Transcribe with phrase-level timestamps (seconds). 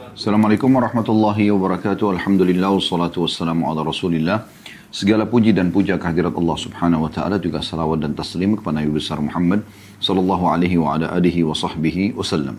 [0.00, 2.16] Assalamualaikum warahmatullahi wabarakatuh.
[2.16, 4.48] Alhamdulillah wassalatu wassalamu ala Rasulillah.
[4.88, 8.96] Segala puji dan puja kehadirat Allah Subhanahu wa taala juga salawat dan taslim kepada Nabi
[8.96, 9.60] besar Muhammad
[10.00, 12.56] sallallahu alaihi wa ala alihi wa sahbihi wasallam.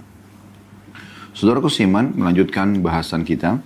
[1.33, 3.57] Saudaraku Siman melanjutkan bahasan kita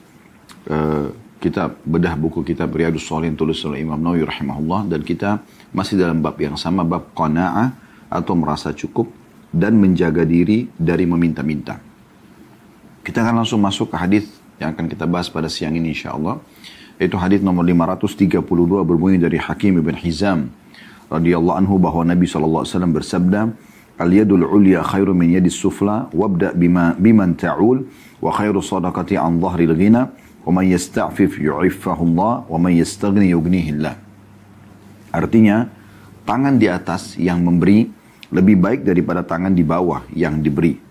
[0.71, 1.11] uh,
[1.43, 5.43] kitab bedah buku kitab Riyadus Shalihin tulis oleh Imam Nawawi rahimahullah dan kita
[5.75, 7.75] masih dalam bab yang sama bab qanaah
[8.07, 9.11] atau merasa cukup
[9.51, 11.94] dan menjaga diri dari meminta-minta.
[13.05, 14.25] Kita akan langsung masuk ke hadis
[14.57, 16.41] yang akan kita bahas pada siang ini insya Allah.
[16.97, 18.41] Itu hadis nomor 532
[18.81, 20.49] berbunyi dari Hakim ibn Hizam
[21.13, 23.53] radhiyallahu anhu bahwa Nabi SAW bersabda,
[24.01, 27.85] Al-yadul ulya khairu min yadis sufla wabda bima biman ta'ul
[28.19, 30.09] wa khairu sadaqati an dhahril ghina
[30.41, 32.73] wa man yasta'fif yu'iffahu wa man.
[35.13, 35.57] Artinya,
[36.25, 37.85] tangan di atas yang memberi
[38.33, 40.84] lebih baik daripada tangan di bawah yang diberi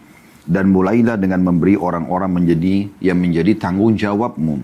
[0.45, 4.61] dan mulailah dengan memberi orang-orang menjadi yang menjadi tanggung jawabmu.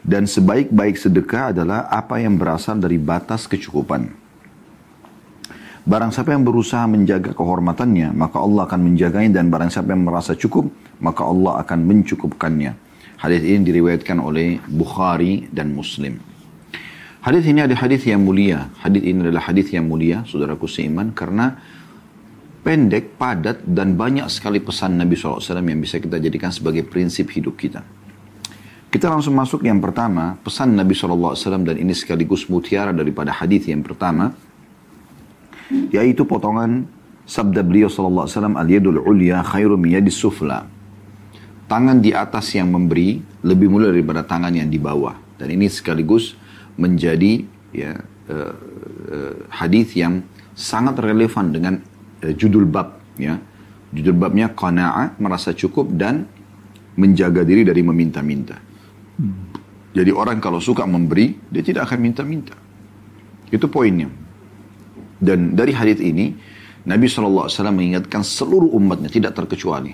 [0.00, 4.08] Dan sebaik-baik sedekah adalah apa yang berasal dari batas kecukupan.
[5.84, 10.36] Barang siapa yang berusaha menjaga kehormatannya, maka Allah akan menjaganya dan barang siapa yang merasa
[10.36, 10.68] cukup,
[11.00, 12.72] maka Allah akan mencukupkannya.
[13.20, 16.20] Hadis ini diriwayatkan oleh Bukhari dan Muslim.
[17.20, 18.72] Hadis ini adalah hadis yang mulia.
[18.80, 21.60] Hadis ini adalah hadis yang mulia, saudaraku seiman, karena
[22.60, 27.56] pendek, padat, dan banyak sekali pesan Nabi SAW yang bisa kita jadikan sebagai prinsip hidup
[27.56, 27.80] kita.
[28.90, 33.86] Kita langsung masuk yang pertama, pesan Nabi SAW dan ini sekaligus mutiara daripada hadis yang
[33.86, 34.34] pertama,
[35.94, 36.90] yaitu potongan
[37.22, 38.26] sabda beliau SAW,
[38.58, 40.66] Al-yadul ulya khairu miyadis sufla.
[41.70, 45.14] Tangan di atas yang memberi lebih mulia daripada tangan yang di bawah.
[45.38, 46.34] Dan ini sekaligus
[46.74, 48.54] menjadi ya, uh,
[49.06, 50.26] uh, hadis yang
[50.58, 51.74] sangat relevan dengan
[52.24, 53.38] uh, judul bab ya.
[53.90, 56.22] Judul babnya qanaah, merasa cukup dan
[56.94, 58.54] menjaga diri dari meminta-minta.
[59.18, 59.50] Hmm.
[59.90, 62.54] Jadi orang kalau suka memberi, dia tidak akan minta-minta.
[63.50, 64.06] Itu poinnya.
[65.18, 66.30] Dan dari hadis ini,
[66.86, 69.92] Nabi SAW mengingatkan seluruh umatnya tidak terkecuali.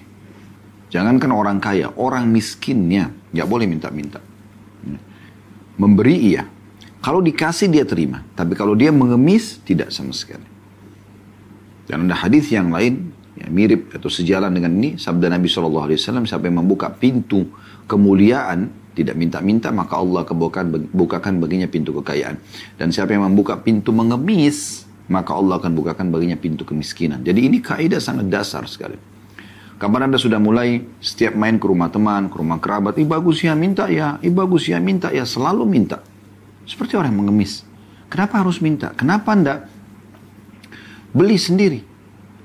[0.93, 4.20] Jangankan orang kaya, orang miskinnya nggak boleh minta-minta.
[5.76, 6.44] Memberi iya.
[7.00, 8.25] Kalau dikasih dia terima.
[8.37, 10.56] Tapi kalau dia mengemis, tidak sama sekali.
[11.86, 14.98] Dan ada hadis yang lain yang mirip atau sejalan dengan ini.
[14.98, 17.47] Sabda Nabi Shallallahu Alaihi Wasallam yang membuka pintu
[17.86, 22.41] kemuliaan tidak minta-minta maka Allah kebukakan bukakan baginya pintu kekayaan.
[22.80, 27.22] Dan siapa yang membuka pintu mengemis maka Allah akan bukakan baginya pintu kemiskinan.
[27.22, 28.98] Jadi ini kaidah sangat dasar sekali.
[29.76, 33.52] Kapan anda sudah mulai setiap main ke rumah teman ke rumah kerabat ih bagus ya
[33.52, 36.00] minta ya ih bagus ya minta ya selalu minta.
[36.64, 37.62] Seperti orang yang mengemis.
[38.08, 38.96] Kenapa harus minta?
[38.96, 39.69] Kenapa anda
[41.16, 41.81] beli sendiri.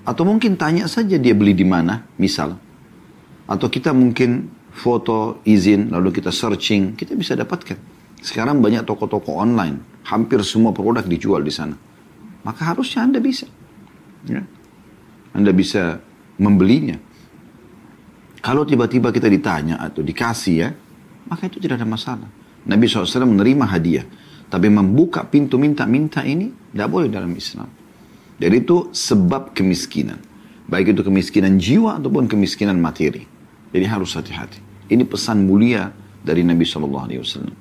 [0.07, 2.55] Atau mungkin tanya saja dia beli di mana, misal.
[3.45, 7.75] Atau kita mungkin foto izin, lalu kita searching, kita bisa dapatkan.
[8.23, 11.75] Sekarang banyak toko-toko online, hampir semua produk dijual di sana.
[12.47, 13.45] Maka harusnya Anda bisa.
[14.25, 14.41] Ya.
[15.35, 15.99] Anda bisa
[16.39, 16.97] membelinya.
[18.41, 20.69] Kalau tiba-tiba kita ditanya atau dikasih ya,
[21.29, 22.29] maka itu tidak ada masalah.
[22.65, 24.05] Nabi SAW menerima hadiah.
[24.51, 27.80] Tapi membuka pintu minta-minta ini, tidak boleh dalam Islam.
[28.41, 30.17] Dan itu sebab kemiskinan.
[30.65, 33.29] Baik itu kemiskinan jiwa ataupun kemiskinan materi.
[33.69, 34.57] Jadi harus hati-hati.
[34.89, 35.93] Ini pesan mulia
[36.25, 37.53] dari Nabi Shallallahu Alaihi Wasallam.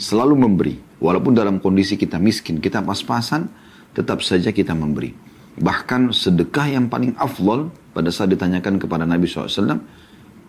[0.00, 3.52] Selalu memberi, walaupun dalam kondisi kita miskin, kita pas-pasan,
[3.92, 5.12] tetap saja kita memberi.
[5.60, 9.78] Bahkan sedekah yang paling afdol pada saat ditanyakan kepada Nabi SAW,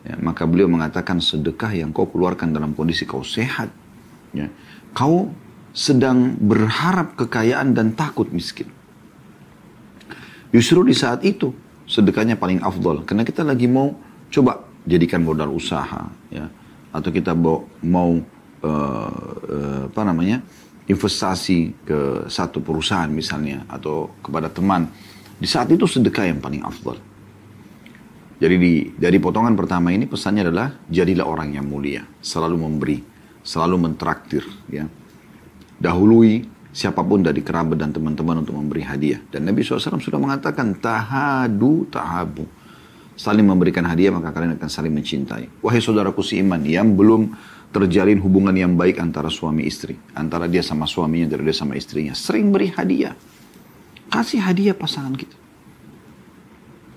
[0.01, 3.69] ya, maka beliau mengatakan sedekah yang kau keluarkan dalam kondisi kau sehat.
[4.31, 4.49] Ya,
[4.95, 5.35] kau
[5.75, 8.71] sedang berharap kekayaan dan takut miskin.
[10.55, 11.51] Justru di saat itu
[11.83, 13.03] sedekahnya paling afdol.
[13.03, 13.91] Karena kita lagi mau
[14.31, 16.07] coba jadikan modal usaha.
[16.31, 16.47] ya
[16.95, 18.15] Atau kita mau, mau
[18.63, 19.11] uh,
[19.51, 20.39] uh, apa namanya
[20.87, 21.99] investasi ke
[22.31, 23.67] satu perusahaan misalnya.
[23.67, 24.87] Atau kepada teman.
[25.35, 26.95] Di saat itu sedekah yang paling afdol.
[28.39, 32.07] Jadi di, dari potongan pertama ini pesannya adalah jadilah orang yang mulia.
[32.23, 33.03] Selalu memberi.
[33.43, 34.47] Selalu mentraktir.
[34.71, 34.87] Ya.
[35.83, 39.23] Dahului siapa pun dari kerabat dan teman-teman untuk memberi hadiah.
[39.31, 42.43] Dan Nabi SAW sudah mengatakan, tahadu tahabu.
[43.15, 45.63] Saling memberikan hadiah maka kalian akan saling mencintai.
[45.63, 47.31] Wahai saudaraku si iman yang belum
[47.71, 49.95] terjalin hubungan yang baik antara suami istri.
[50.19, 52.11] Antara dia sama suaminya, dari dia sama istrinya.
[52.11, 53.15] Sering beri hadiah.
[54.11, 55.37] Kasih hadiah pasangan kita.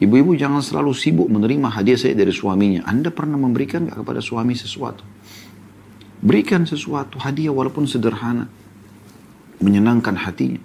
[0.02, 2.82] Ibu-ibu jangan selalu sibuk menerima hadiah saya dari suaminya.
[2.82, 5.06] Anda pernah memberikan gak kepada suami sesuatu?
[6.18, 8.50] Berikan sesuatu, hadiah walaupun sederhana
[9.62, 10.60] menyenangkan hatinya.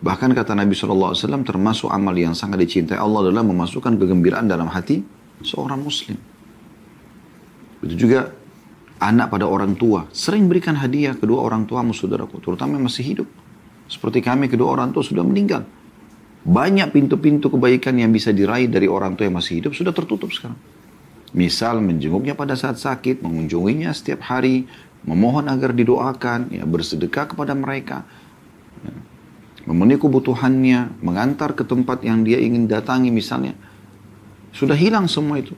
[0.00, 1.12] Bahkan kata Nabi SAW
[1.44, 5.04] termasuk amal yang sangat dicintai Allah adalah memasukkan kegembiraan dalam hati
[5.44, 6.16] seorang muslim.
[7.84, 8.32] Begitu juga
[9.00, 10.08] anak pada orang tua.
[10.12, 13.28] Sering berikan hadiah kedua orang tuamu saudaraku, terutama yang masih hidup.
[13.90, 15.64] Seperti kami kedua orang tua sudah meninggal.
[16.40, 20.56] Banyak pintu-pintu kebaikan yang bisa diraih dari orang tua yang masih hidup sudah tertutup sekarang.
[21.36, 24.66] Misal menjenguknya pada saat sakit, mengunjunginya setiap hari,
[25.04, 28.04] memohon agar didoakan, ya, bersedekah kepada mereka,
[28.84, 28.92] ya,
[29.68, 33.56] memenuhi kebutuhannya, mengantar ke tempat yang dia ingin datangi misalnya.
[34.50, 35.54] Sudah hilang semua itu.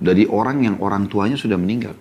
[0.00, 1.92] Dari orang yang orang tuanya sudah meninggal.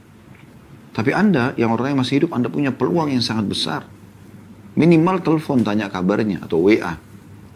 [0.95, 3.81] Tapi Anda yang orang yang masih hidup, Anda punya peluang yang sangat besar.
[4.79, 6.95] Minimal telepon tanya kabarnya atau WA.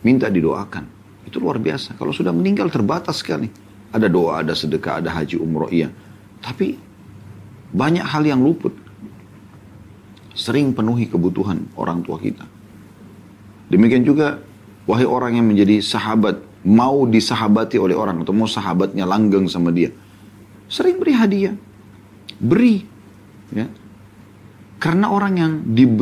[0.03, 0.85] Minta didoakan.
[1.23, 1.95] Itu luar biasa.
[1.95, 3.47] Kalau sudah meninggal terbatas sekali.
[3.93, 5.87] Ada doa, ada sedekah, ada haji umroh, iya.
[6.43, 6.75] Tapi
[7.73, 8.71] banyak hal yang luput.
[10.33, 12.45] Sering penuhi kebutuhan orang tua kita.
[13.69, 14.41] Demikian juga,
[14.85, 19.89] wahai orang yang menjadi sahabat, mau disahabati oleh orang, atau mau sahabatnya langgeng sama dia.
[20.69, 21.55] Sering beri hadiah.
[22.37, 22.81] Beri.
[23.53, 23.69] Ya.
[24.81, 25.51] Karena orang yang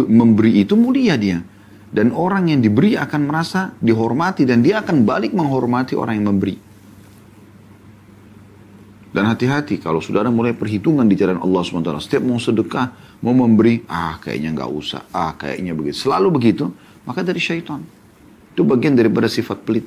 [0.08, 1.44] memberi itu mulia dia.
[1.92, 6.71] Dan orang yang diberi akan merasa dihormati dan dia akan balik menghormati orang yang memberi.
[9.12, 11.92] Dan hati-hati kalau saudara mulai perhitungan di jalan Allah SWT.
[12.00, 16.08] Setiap mau sedekah, mau memberi, ah kayaknya nggak usah, ah kayaknya begitu.
[16.08, 16.72] Selalu begitu,
[17.04, 17.84] maka dari syaitan.
[18.56, 19.84] Itu bagian daripada sifat pelit.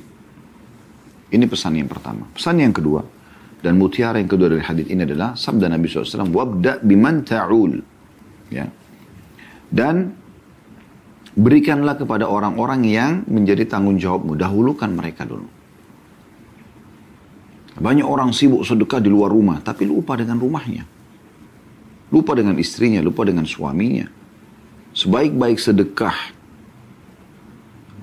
[1.33, 2.29] Ini pesan yang pertama.
[2.37, 3.01] Pesan yang kedua,
[3.65, 7.81] dan mutiara yang kedua dari hadis ini adalah sabda Nabi SAW, wabda biman ta'ul.
[8.53, 8.69] Ya.
[9.73, 10.13] Dan
[11.33, 14.37] berikanlah kepada orang-orang yang menjadi tanggung jawabmu.
[14.37, 15.49] Dahulukan mereka dulu.
[17.75, 20.87] Banyak orang sibuk sedekah di luar rumah, tapi lupa dengan rumahnya.
[22.15, 24.07] Lupa dengan istrinya, lupa dengan suaminya.
[24.95, 26.15] Sebaik-baik sedekah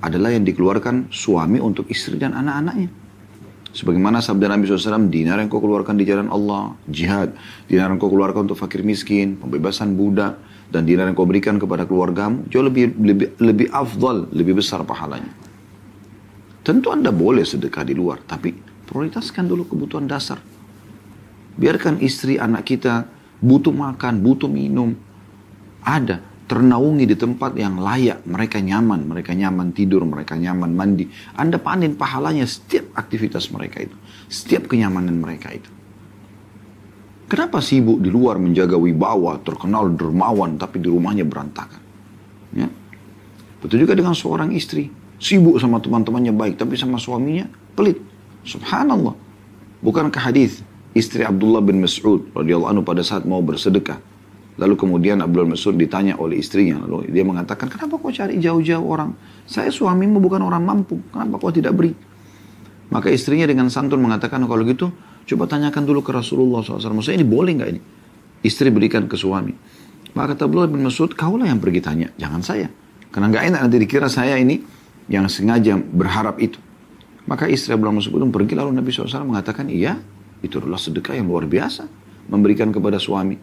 [0.03, 2.91] adalah yang dikeluarkan suami untuk istri dan anak-anaknya.
[3.71, 7.31] Sebagaimana sabda Nabi SAW, dinar yang kau keluarkan di jalan Allah, jihad.
[7.71, 10.35] Dinar yang kau keluarkan untuk fakir miskin, pembebasan budak,
[10.67, 15.31] dan dinar yang kau berikan kepada keluargamu, jauh lebih, lebih, lebih afdal, lebih besar pahalanya.
[16.67, 18.51] Tentu Anda boleh sedekah di luar, tapi
[18.91, 20.43] prioritaskan dulu kebutuhan dasar.
[21.55, 23.07] Biarkan istri anak kita
[23.39, 24.91] butuh makan, butuh minum.
[25.79, 26.19] Ada
[26.51, 31.07] ternaungi di tempat yang layak, mereka nyaman, mereka nyaman tidur, mereka nyaman mandi.
[31.39, 33.95] Anda panen pahalanya setiap aktivitas mereka itu,
[34.27, 35.71] setiap kenyamanan mereka itu.
[37.31, 41.79] Kenapa sibuk di luar menjaga wibawa, terkenal dermawan, tapi di rumahnya berantakan?
[42.51, 42.67] Ya.
[43.63, 48.10] Betul juga dengan seorang istri, sibuk sama teman-temannya baik, tapi sama suaminya pelit.
[48.43, 49.13] Subhanallah.
[49.81, 50.61] Bukankah hadis
[50.93, 53.97] istri Abdullah bin Mas'ud radhiyallahu anhu pada saat mau bersedekah,
[54.59, 56.83] Lalu kemudian Abdul Mas'ud ditanya oleh istrinya.
[56.83, 59.15] Lalu dia mengatakan, kenapa kau cari jauh-jauh orang?
[59.49, 60.99] Saya suamimu bukan orang mampu.
[61.09, 61.97] Kenapa kau tidak beri?
[62.91, 64.93] Maka istrinya dengan santun mengatakan, kalau gitu
[65.25, 66.93] coba tanyakan dulu ke Rasulullah SAW.
[66.93, 67.81] Maksudnya ini boleh nggak ini?
[68.45, 69.55] Istri berikan ke suami.
[70.11, 72.07] Maka kata Abdullah bin Mas'ud, kaulah yang pergi tanya.
[72.19, 72.67] Jangan saya.
[73.09, 74.59] Karena nggak enak nanti dikira saya ini
[75.07, 76.59] yang sengaja berharap itu.
[77.31, 79.95] Maka istri Abdullah Mas'ud pun pergi lalu Nabi SAW mengatakan, iya
[80.43, 81.87] itu adalah sedekah yang luar biasa.
[82.27, 83.39] Memberikan kepada suami.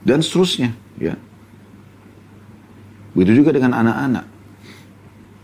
[0.00, 1.20] Dan seterusnya ya.
[3.12, 4.24] Begitu juga dengan anak-anak.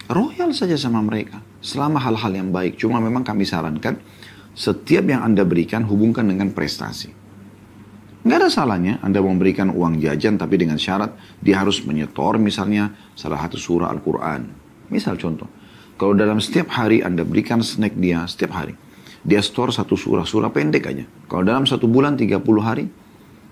[0.09, 2.81] Royal saja sama mereka selama hal-hal yang baik.
[2.81, 4.01] Cuma memang kami sarankan
[4.57, 7.13] setiap yang anda berikan hubungkan dengan prestasi.
[8.25, 11.13] Nggak ada salahnya anda memberikan uang jajan tapi dengan syarat
[11.45, 14.49] dia harus menyetor misalnya salah satu surah Al-Quran.
[14.89, 15.68] Misal contoh
[15.99, 18.79] kalau dalam setiap hari anda berikan snack dia setiap hari
[19.27, 22.87] dia store satu surah surah pendek aja kalau dalam satu bulan 30 hari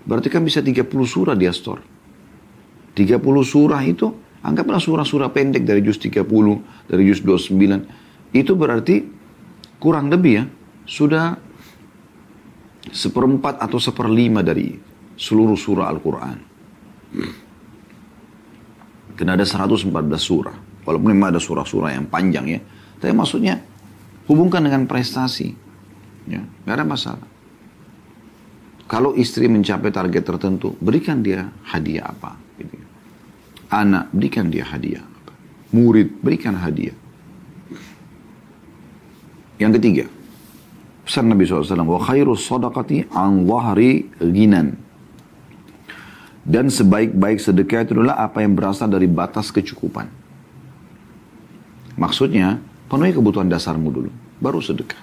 [0.07, 1.83] Berarti kan bisa 30 surah dia store.
[2.95, 4.07] 30 surah itu,
[4.39, 6.23] anggaplah surah-surah pendek dari juz 30,
[6.87, 8.31] dari juz 29.
[8.31, 9.03] Itu berarti
[9.77, 10.43] kurang lebih ya,
[10.87, 11.35] sudah
[12.87, 14.79] seperempat atau seperlima dari
[15.19, 16.37] seluruh surah Al-Quran.
[19.19, 19.91] Karena ada 114
[20.23, 20.57] surah.
[20.87, 22.59] Walaupun memang ada surah-surah yang panjang ya.
[23.03, 23.59] Tapi maksudnya
[24.31, 25.51] hubungkan dengan prestasi.
[26.31, 27.27] Ya, gak ada masalah.
[28.87, 32.39] Kalau istri mencapai target tertentu, berikan dia hadiah apa.
[32.55, 32.79] Gitu.
[33.67, 35.03] Anak, berikan dia hadiah.
[35.03, 35.35] Apa.
[35.75, 36.95] Murid, berikan hadiah.
[39.59, 40.05] Yang ketiga,
[41.03, 44.79] pesan Nabi SAW, wa khairu sadaqati an zahri ghinan.
[46.47, 50.26] Dan sebaik-baik sedekah itu adalah apa yang berasal dari batas kecukupan.
[51.97, 55.01] Maksudnya, penuhi kebutuhan dasarmu dulu, baru sedekah.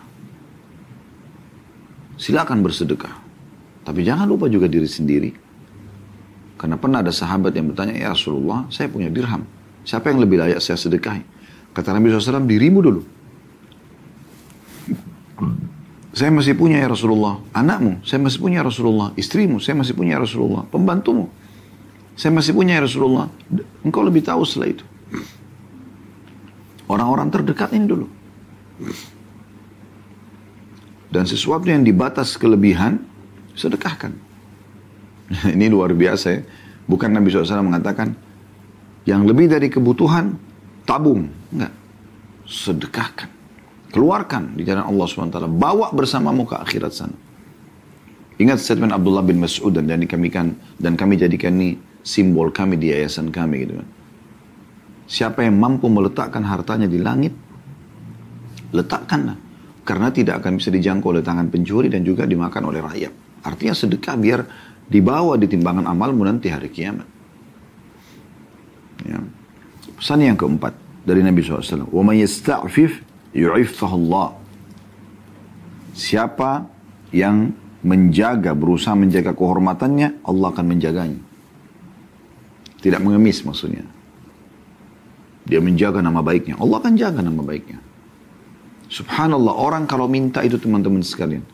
[2.15, 3.11] Silakan bersedekah.
[3.85, 5.31] Tapi jangan lupa juga diri sendiri.
[6.55, 9.43] Karena pernah ada sahabat yang bertanya, Ya Rasulullah, saya punya dirham.
[9.85, 11.21] Siapa yang lebih layak saya sedekahi?
[11.75, 13.03] Kata Nabi SAW, dirimu dulu.
[16.15, 17.43] saya masih punya ya Rasulullah.
[17.51, 19.11] Anakmu, saya masih punya ya Rasulullah.
[19.19, 20.63] Istrimu, saya masih punya ya Rasulullah.
[20.71, 21.27] Pembantumu,
[22.15, 23.27] saya masih punya ya Rasulullah.
[23.83, 24.87] Engkau lebih tahu setelah itu.
[26.91, 28.07] Orang-orang terdekat ini dulu.
[31.09, 32.99] Dan sesuatu yang dibatas kelebihan,
[33.55, 34.13] sedekahkan.
[35.55, 36.41] ini luar biasa ya.
[36.85, 38.13] Bukan Nabi SAW mengatakan,
[39.09, 40.37] yang lebih dari kebutuhan,
[40.85, 41.31] tabung.
[41.55, 41.73] Enggak.
[42.45, 43.29] Sedekahkan.
[43.95, 45.39] Keluarkan di jalan Allah SWT.
[45.55, 47.17] Bawa bersamamu ke akhirat sana.
[48.35, 52.91] Ingat statement Abdullah bin Mas'ud dan, kami kan dan kami jadikan ini simbol kami di
[52.91, 53.89] yayasan kami gitu kan.
[55.10, 57.34] Siapa yang mampu meletakkan hartanya di langit,
[58.70, 59.38] letakkanlah.
[59.82, 63.14] Karena tidak akan bisa dijangkau oleh tangan pencuri dan juga dimakan oleh rakyat.
[63.42, 64.40] Artinya sedekah biar
[64.86, 67.08] dibawa di timbangan amalmu nanti hari kiamat.
[69.10, 69.18] Ya.
[69.98, 71.90] Pesan yang keempat dari Nabi SAW.
[71.90, 72.92] وَمَنْ يَسْتَعْفِفْ
[73.34, 74.28] yu'iffahullah.
[75.98, 76.70] Siapa
[77.10, 81.22] yang menjaga, berusaha menjaga kehormatannya, Allah akan menjaganya.
[82.80, 83.84] Tidak mengemis maksudnya.
[85.45, 86.57] Dia menjaga nama baiknya.
[86.57, 87.79] Allah akan jaga nama baiknya.
[88.89, 91.45] Subhanallah, orang kalau minta itu teman-teman sekalian.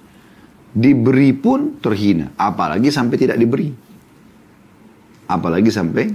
[0.70, 2.30] Diberi pun terhina.
[2.38, 3.75] Apalagi sampai tidak diberi.
[5.26, 6.14] Apalagi sampai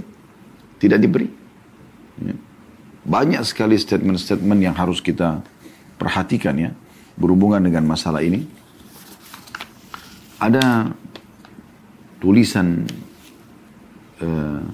[0.80, 1.28] tidak diberi.
[2.20, 2.36] Ya.
[3.04, 5.44] Banyak sekali statement-statement yang harus kita
[6.00, 6.70] perhatikan ya,
[7.16, 8.44] berhubungan dengan masalah ini.
[10.36, 10.92] Ada
[12.20, 12.84] tulisan
[14.20, 14.64] uh,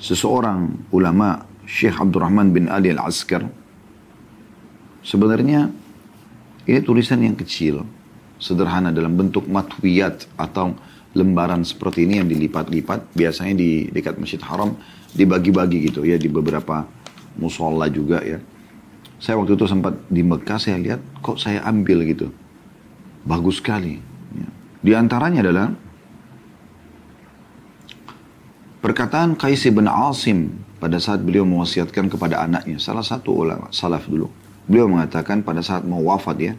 [0.00, 3.44] seseorang ulama Syekh Abdurrahman bin Ali Al-Askar.
[5.04, 5.70] Sebenarnya
[6.66, 7.84] ini tulisan yang kecil,
[8.40, 10.74] sederhana dalam bentuk matwiyat atau
[11.12, 13.12] lembaran seperti ini yang dilipat-lipat.
[13.12, 14.74] Biasanya di dekat Masjid Haram
[15.12, 16.88] dibagi-bagi gitu ya di beberapa
[17.36, 18.40] musola juga ya.
[19.20, 22.32] Saya waktu itu sempat di Mekah, saya lihat kok saya ambil gitu.
[23.28, 24.00] Bagus sekali.
[24.32, 24.48] Ya.
[24.80, 25.68] Di antaranya adalah
[28.80, 32.80] perkataan Qais bin Asim pada saat beliau mewasiatkan kepada anaknya.
[32.80, 34.28] Salah satu ulama salaf dulu.
[34.64, 36.54] Beliau mengatakan pada saat mau wafat ya.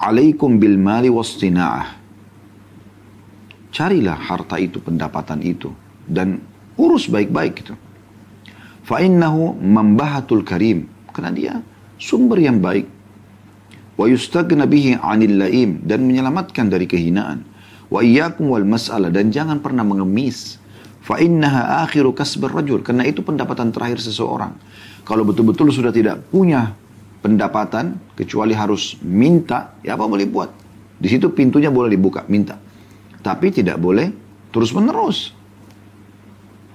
[0.00, 2.00] Alaikum bil mali wastina'ah.
[3.70, 5.70] Carilah harta itu, pendapatan itu.
[6.08, 6.40] Dan
[6.74, 7.74] urus baik-baik gitu.
[8.88, 11.54] Fa'innahu membahatul karim karena dia
[12.00, 12.88] sumber yang baik.
[13.94, 17.44] Wa yustagna bihi 'anil laim dan menyelamatkan dari kehinaan.
[17.92, 20.56] Wa iyyakum wal mas'alah dan jangan pernah mengemis.
[21.00, 24.52] Fa innaha akhiru kasbar rajul karena itu pendapatan terakhir seseorang.
[25.04, 26.76] Kalau betul-betul sudah tidak punya
[27.24, 30.50] pendapatan kecuali harus minta, ya apa boleh buat.
[31.00, 32.60] Di situ pintunya boleh dibuka, minta.
[33.20, 34.12] Tapi tidak boleh
[34.52, 35.32] terus-menerus.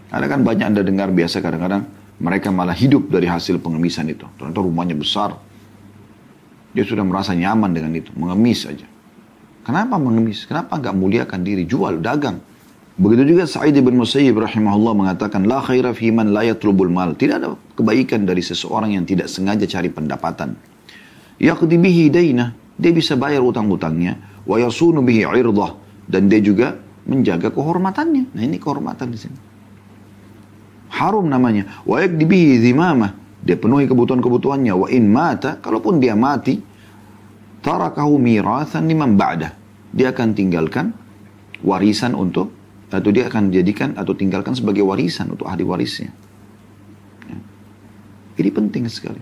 [0.10, 1.86] Ada kan banyak Anda dengar biasa kadang-kadang
[2.22, 4.26] mereka malah hidup dari hasil pengemisan itu.
[4.40, 5.36] Ternyata rumahnya besar.
[6.72, 8.12] Dia sudah merasa nyaman dengan itu.
[8.16, 8.88] Mengemis saja.
[9.66, 10.46] Kenapa mengemis?
[10.46, 11.66] Kenapa nggak muliakan diri?
[11.66, 12.40] Jual, dagang.
[12.96, 17.12] Begitu juga Sa'id bin Musayyib rahimahullah mengatakan, La khaira fi man la yatlubul mal.
[17.20, 20.56] Tidak ada kebaikan dari seseorang yang tidak sengaja cari pendapatan.
[21.36, 22.56] Yaqdi bihi dainah.
[22.80, 24.44] Dia bisa bayar utang-utangnya.
[24.48, 25.76] Wa yasunu bihi irdah.
[26.08, 28.32] Dan dia juga menjaga kehormatannya.
[28.32, 29.38] Nah ini kehormatan di sini.
[30.96, 31.84] Harum namanya.
[31.84, 33.12] Wa yakdibihi zimamah.
[33.44, 34.72] Dia penuhi kebutuhan-kebutuhannya.
[34.72, 36.64] Wa in mata, kalaupun dia mati,
[37.60, 39.52] tarakahu mirathan liman ba'dah.
[39.92, 40.96] Dia akan tinggalkan
[41.60, 42.52] warisan untuk,
[42.94, 46.14] atau dia akan jadikan atau tinggalkan sebagai warisan untuk ahli warisnya.
[47.28, 47.38] Ya.
[48.42, 49.20] Ini penting sekali.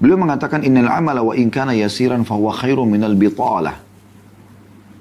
[0.00, 3.76] Beliau mengatakan innal amala wa in kana yasiran huwa khairu minal bitalah.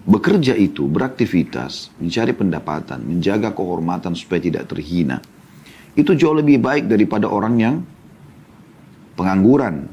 [0.09, 5.21] Bekerja itu, beraktivitas, mencari pendapatan, menjaga kehormatan supaya tidak terhina
[5.99, 7.75] itu jauh lebih baik daripada orang yang
[9.19, 9.89] pengangguran.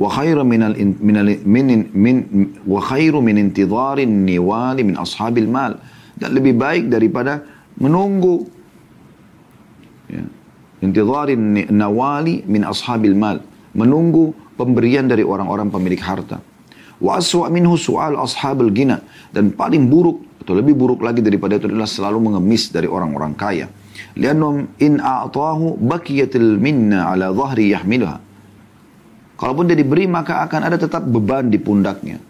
[0.00, 2.16] Wa khairu minal min min
[2.64, 5.76] wa khairu niwali min ashabil mal
[6.20, 7.40] dan lebih baik daripada
[7.80, 8.44] menunggu
[10.12, 10.22] ya.
[10.84, 13.40] intidharin nawali min ashabil mal
[13.72, 16.44] menunggu pemberian dari orang-orang pemilik harta.
[17.00, 18.20] Wa aswa minhu su'al
[18.76, 19.00] gina
[19.32, 23.66] dan paling buruk atau lebih buruk lagi daripada itu adalah selalu mengemis dari orang-orang kaya.
[24.20, 28.20] Liannum in a'tahu bakiyatil minna ala zahri yahmiluha.
[29.40, 32.20] Kalaupun dia diberi maka akan ada tetap beban di pundaknya.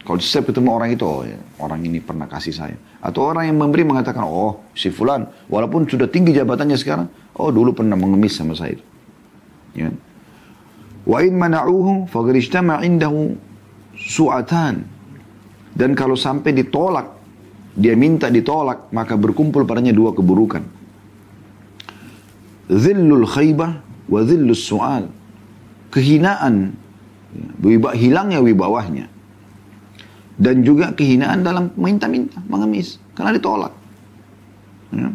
[0.00, 2.76] Kalau setiap ketemu orang itu, oh ya, orang ini pernah kasih saya.
[3.04, 7.76] Atau orang yang memberi mengatakan, oh si fulan, walaupun sudah tinggi jabatannya sekarang, oh dulu
[7.76, 8.84] pernah mengemis sama saya itu.
[9.76, 9.92] Ya.
[11.04, 13.36] Wa in mana'uhu fagrishtama indahu
[13.92, 14.88] su'atan.
[15.76, 17.20] Dan kalau sampai ditolak,
[17.76, 20.64] dia minta ditolak, maka berkumpul padanya dua keburukan.
[22.72, 23.70] Zillul khaybah
[24.08, 25.12] wa zillus su'al.
[25.92, 26.72] Kehinaan
[27.94, 29.19] hilangnya wibawahnya.
[30.40, 32.96] Dan juga kehinaan dalam minta-minta, mengemis.
[33.12, 33.76] Karena ditolak.
[34.88, 35.12] Ya.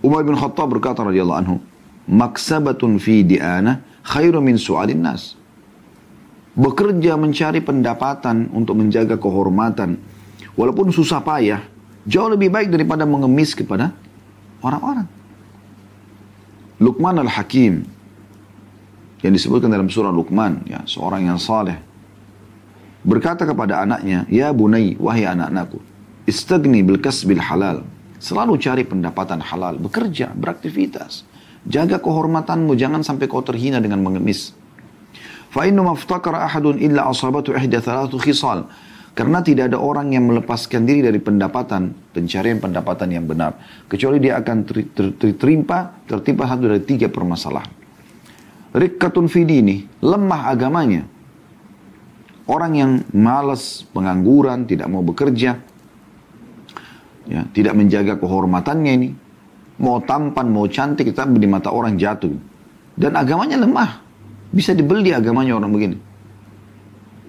[0.00, 1.56] Umar bin Khattab berkata radhiyallahu anhu,
[2.08, 5.36] "Maksabatun fi di'ana khairu min su'alin nas."
[6.56, 10.00] Bekerja mencari pendapatan untuk menjaga kehormatan
[10.58, 11.62] walaupun susah payah
[12.08, 13.94] jauh lebih baik daripada mengemis kepada
[14.64, 15.06] orang-orang.
[16.82, 17.84] Luqman al-Hakim
[19.22, 21.87] yang disebutkan dalam surah Luqman, ya, seorang yang saleh
[23.08, 25.80] berkata kepada anaknya, "Ya bunai, wahai anak-anakku,
[26.28, 27.00] istagni bil
[27.40, 27.88] halal."
[28.18, 31.22] Selalu cari pendapatan halal, bekerja, beraktivitas.
[31.62, 34.50] Jaga kehormatanmu, jangan sampai kau terhina dengan mengemis.
[35.54, 38.66] Fa innu maftakara ahadun illa asabatu ihda thalatu khisal.
[39.14, 43.58] Karena tidak ada orang yang melepaskan diri dari pendapatan, pencarian pendapatan yang benar.
[43.90, 47.66] Kecuali dia akan ter, ter, tertimpa, tertimpa satu dari tiga permasalahan.
[48.78, 51.02] Rikkatun fidini, lemah agamanya.
[52.48, 55.60] Orang yang malas, pengangguran, tidak mau bekerja,
[57.28, 59.10] ya, tidak menjaga kehormatannya ini.
[59.78, 62.32] Mau tampan, mau cantik, tapi di mata orang jatuh.
[62.98, 64.00] Dan agamanya lemah.
[64.48, 65.96] Bisa dibeli agamanya orang begini.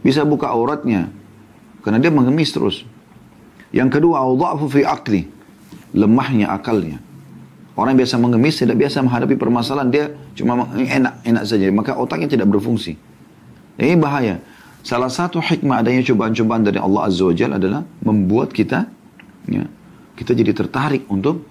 [0.02, 1.12] Bisa buka auratnya.
[1.84, 2.88] Karena dia mengemis terus.
[3.76, 5.28] Yang kedua, awda'fu fi akli.
[5.94, 6.98] Lemahnya akalnya.
[7.78, 9.92] Orang biasa mengemis, tidak biasa menghadapi permasalahan.
[9.94, 11.70] Dia cuma enak-enak saja.
[11.70, 12.98] Maka otaknya tidak berfungsi.
[13.78, 14.42] Ini bahaya.
[14.80, 18.88] Salah satu hikmah adanya cobaan-cobaan dari Allah Azza wa Jal adalah membuat kita
[19.52, 19.68] ya,
[20.16, 21.44] kita jadi tertarik untuk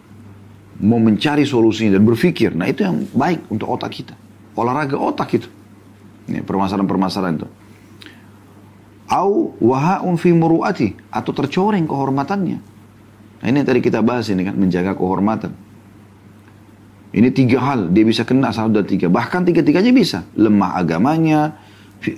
[0.81, 2.55] mau mencari solusinya dan berpikir.
[2.55, 4.15] Nah itu yang baik untuk otak kita.
[4.55, 5.49] Olahraga otak itu.
[6.31, 7.49] Ini permasalahan-permasalahan itu.
[9.09, 11.11] Au waha'un fi muru'ati.
[11.11, 12.59] Atau tercoreng kehormatannya.
[13.39, 14.55] Nah ini tadi kita bahas ini kan.
[14.55, 15.51] Menjaga kehormatan.
[17.09, 17.89] Ini tiga hal.
[17.91, 19.09] Dia bisa kena satu dan tiga.
[19.09, 20.29] Bahkan tiga-tiganya bisa.
[20.37, 21.57] Lemah agamanya.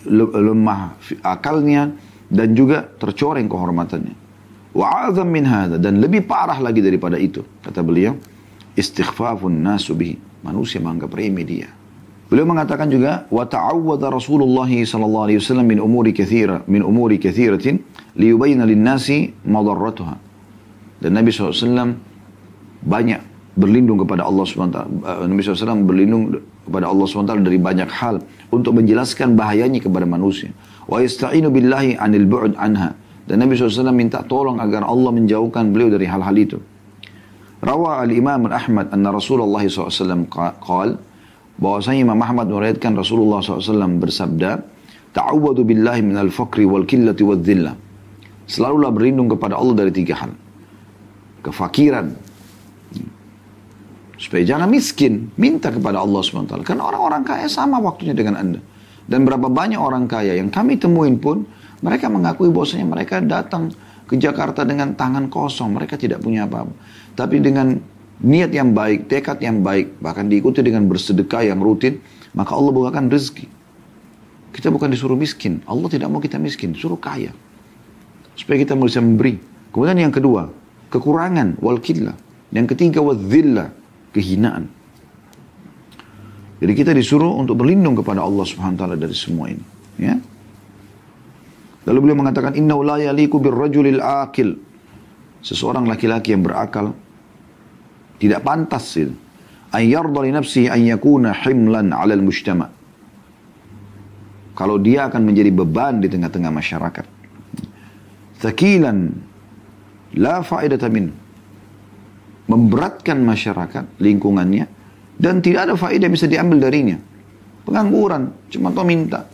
[0.09, 1.93] Lemah akalnya.
[2.31, 4.15] Dan juga tercoreng kehormatannya.
[4.71, 5.83] Wa'adzam min hadha.
[5.83, 7.43] Dan lebih parah lagi daripada itu.
[7.59, 8.15] Kata beliau.
[8.79, 10.15] Istighfafun nasu bihi.
[10.47, 11.69] Manusia menganggap remeh dia.
[12.31, 17.83] Beliau mengatakan juga wa ta'awwadha Rasulullah sallallahu alaihi wasallam min umuri katsira min umuri katsiratin
[18.15, 20.15] liyubayyana lin-nasi madarratuha.
[21.03, 21.99] Dan Nabi SAW
[22.87, 23.21] banyak
[23.59, 24.79] berlindung kepada Allah SWT.
[25.27, 26.39] Nabi SAW berlindung
[26.71, 28.23] kepada Allah SWT dari banyak hal
[28.55, 30.55] untuk menjelaskan bahayanya kepada manusia.
[30.87, 32.95] Wa yasta'inu billahi anil bu'd anha.
[33.27, 36.59] Dan Nabi SAW minta tolong agar Allah menjauhkan beliau dari hal-hal itu.
[37.61, 40.31] Rawa al-Imam Ahmad anna Rasulullah SAW
[40.63, 40.97] qal,
[41.61, 44.51] bahwasanya Imam Ahmad meriwayatkan Rasulullah SAW bersabda,
[45.11, 47.75] Ta'awwadu billahi minal fakri wal killati wal dhillah.
[48.47, 50.33] Selalulah berlindung kepada Allah dari tiga hal.
[51.43, 52.30] Kefakiran.
[54.21, 55.33] Supaya jangan miskin.
[55.41, 56.61] Minta kepada Allah SWT.
[56.61, 58.61] Karena orang-orang kaya sama waktunya dengan anda.
[59.09, 61.49] Dan berapa banyak orang kaya yang kami temuin pun,
[61.81, 63.73] mereka mengakui bahwasanya mereka datang
[64.05, 65.73] ke Jakarta dengan tangan kosong.
[65.73, 66.71] Mereka tidak punya apa-apa.
[67.17, 67.81] Tapi dengan
[68.21, 71.99] niat yang baik, tekad yang baik, bahkan diikuti dengan bersedekah yang rutin,
[72.37, 73.49] maka Allah bukakan rezeki.
[74.53, 75.65] Kita bukan disuruh miskin.
[75.65, 77.33] Allah tidak mau kita miskin, suruh kaya.
[78.37, 79.41] Supaya kita bisa memberi.
[79.73, 80.53] Kemudian yang kedua,
[80.93, 82.15] kekurangan, wal killah.
[82.53, 83.17] Yang ketiga, wal
[84.15, 84.69] kehinaan.
[86.61, 89.65] Jadi kita disuruh untuk berlindung kepada Allah Subhanahu wa taala dari semua ini,
[89.97, 90.15] ya.
[91.89, 94.61] Lalu beliau mengatakan inna la yaliku birrajulil akil.
[95.41, 96.93] Seseorang laki-laki yang berakal
[98.21, 99.17] tidak pantas itu.
[99.73, 102.69] An yarda li nafsihi an yakuna himlan 'ala al-mujtama.
[104.53, 107.07] Kalau dia akan menjadi beban di tengah-tengah masyarakat.
[108.45, 108.99] Thakilan
[110.21, 111.09] la faedata min.
[112.51, 114.67] Memberatkan masyarakat, lingkungannya
[115.15, 116.99] dan tidak ada faedah bisa diambil darinya.
[117.63, 119.31] Pengangguran, cuma tau minta.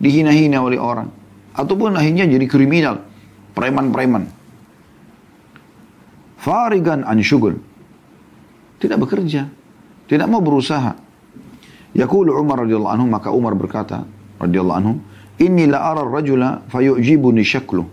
[0.00, 1.12] Dihina-hina oleh orang.
[1.52, 3.04] Ataupun akhirnya jadi kriminal.
[3.52, 4.24] Preman-preman.
[6.40, 7.60] Farigan an syugul
[8.82, 9.46] tidak bekerja,
[10.10, 10.98] tidak mau berusaha.
[11.94, 14.02] Yaqulu Umar radhiyallahu anhu maka Umar berkata
[14.42, 14.92] radhiyallahu anhu,
[15.38, 17.86] "Inni la ara rajula fayu'jibuni syaklu."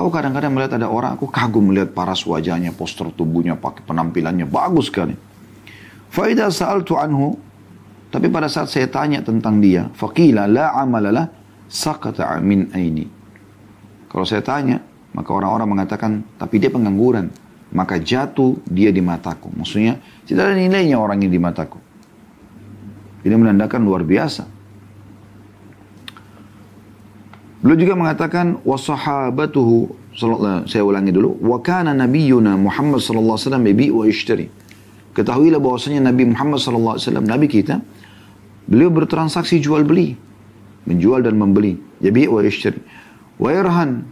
[0.00, 4.88] Aku kadang-kadang melihat ada orang, aku kagum melihat paras wajahnya, poster tubuhnya, pakai penampilannya, bagus
[4.88, 5.12] sekali.
[6.08, 7.36] Faidah sa'altu anhu,
[8.08, 11.28] tapi pada saat saya tanya tentang dia, faqila la amalalah
[11.68, 13.04] sakata min aini.
[14.08, 14.80] Kalau saya tanya,
[15.12, 17.28] maka orang-orang mengatakan, tapi dia pengangguran
[17.70, 19.50] maka jatuh dia di mataku.
[19.54, 21.78] Maksudnya tidak ada nilainya orang ini di mataku.
[23.22, 24.59] Ini menandakan luar biasa.
[27.60, 29.92] Beliau juga mengatakan wasahabatuhu
[30.64, 33.64] saya ulangi dulu wa kana nabiyyuna Muhammad sallallahu alaihi wasallam
[33.96, 34.46] wa ishtari.
[35.10, 37.82] Ketahuilah bahwasanya Nabi Muhammad sallallahu alaihi wasallam nabi kita
[38.70, 40.14] Beliau bertransaksi jual beli.
[40.86, 41.74] Menjual dan membeli.
[41.98, 42.78] Yabi' wa yashtari.
[43.34, 44.06] Wa yarhan.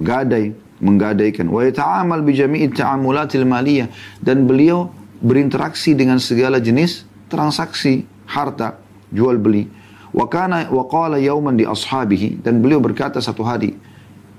[0.00, 0.56] Gadai.
[0.80, 1.52] Menggadaikan.
[1.52, 3.92] Wa yata'amal bi jami'i ta'amulatil maliyah.
[4.24, 4.88] Dan beliau
[5.20, 8.80] berinteraksi dengan segala jenis transaksi harta
[9.12, 9.68] jual beli.
[10.12, 12.44] Wa kana wa qala yauman di ashabihi.
[12.44, 13.74] Dan beliau berkata satu hari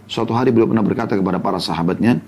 [0.06, 2.22] suatu hari beliau pernah berkata kepada para sahabatnya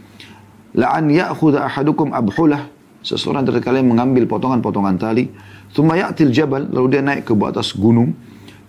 [0.73, 2.73] la an ya'khudha ahadukum abhulah.
[3.05, 5.29] Seseorang dari kalian mengambil potongan-potongan tali
[5.69, 6.65] thumma ya'til jabal.
[6.65, 8.17] Lalu dia naik ke atas gunung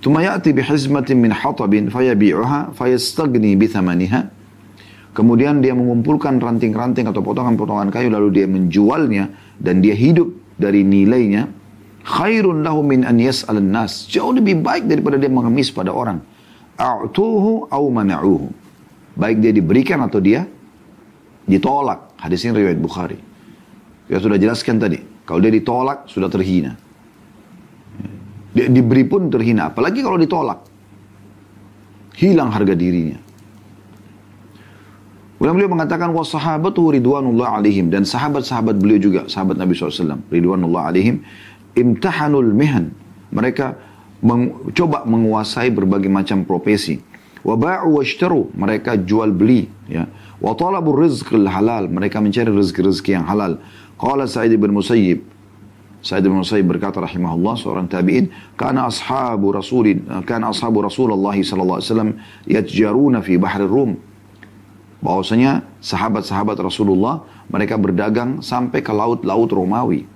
[0.04, 4.28] thumma ya'ti bihizmatin min hatabin fayabi'uha fayastagni bithamaniha
[5.16, 10.28] kemudian dia mengumpulkan ranting-ranting atau potongan-potongan kayu lalu dia menjualnya dan dia hidup
[10.60, 11.48] dari nilainya
[12.06, 14.06] khairun lahu min an yas'alan nas.
[14.06, 16.22] Jauh lebih baik daripada dia mengemis pada orang.
[16.78, 18.46] A'tuhu au mana'uhu.
[19.18, 20.46] Baik dia diberikan atau dia
[21.50, 22.14] ditolak.
[22.22, 23.18] Hadis ini riwayat Bukhari.
[24.06, 25.02] Kita sudah jelaskan tadi.
[25.26, 26.78] Kalau dia ditolak, sudah terhina.
[28.54, 29.74] Dia diberi pun terhina.
[29.74, 30.62] Apalagi kalau ditolak.
[32.16, 33.18] Hilang harga dirinya.
[35.36, 41.20] Kemudian beliau mengatakan wasahabatu ridwanullah alaihim dan sahabat-sahabat beliau juga sahabat Nabi SAW ridwanullah alaihim
[41.76, 42.90] imtahanul mihan.
[43.30, 43.76] Mereka
[44.24, 46.98] mencoba menguasai berbagai macam profesi.
[47.46, 50.10] Wa ba'u washtaru, mereka jual beli ya.
[50.42, 53.62] Wa talabu rizqil halal, mereka mencari rezeki-rezeki yang halal.
[53.94, 55.22] Qala Sa'id bin Musayyib,
[56.02, 61.88] Sa'id bin Musayyib berkata rahimahullah seorang tabi'in, kana ashabu rasulin, kana ashabu Rasulullah sallallahu alaihi
[61.88, 62.10] wasallam
[62.50, 63.94] yatjaruna fi bahri Rum.
[65.00, 70.15] Bahwasanya sahabat-sahabat Rasulullah mereka berdagang sampai ke laut-laut Romawi.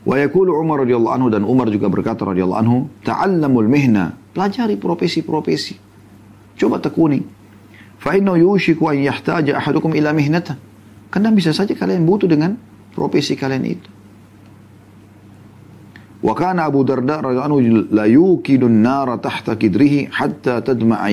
[0.00, 5.76] Wa yakulu Umar radhiyallahu anhu dan Umar juga berkata radhiyallahu anhu, ta'allamul mihna, pelajari profesi-profesi.
[6.56, 7.20] Coba tekuni.
[8.00, 10.56] Fa inna yushiku an yahtaja ahadukum ila mihnata.
[11.12, 12.56] Karena bisa saja kalian butuh dengan
[12.96, 13.88] profesi kalian itu.
[16.24, 17.60] Wa kana Abu Darda radhiyallahu anhu
[17.92, 21.04] la yukidun nara tahta kidrihi hatta tadma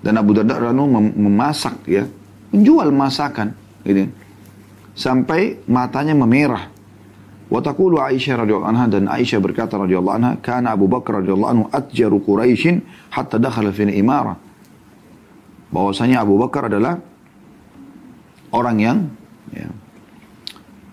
[0.00, 2.08] Dan Abu Darda radhiyallahu anhu memasak ya,
[2.56, 3.52] menjual masakan
[3.84, 4.08] gitu.
[4.96, 6.73] Sampai matanya memerah
[7.54, 12.18] Watakulu Aisyah radhiyallahu anha dan Aisyah berkata radhiyallahu anha, "Kana Abu Bakar radhiyallahu anhu atjaru
[12.18, 12.82] Quraisyin
[13.14, 14.34] hatta dakhala fi imara."
[15.70, 16.98] Bahwasanya Abu Bakar adalah
[18.50, 18.98] orang yang
[19.54, 19.70] ya,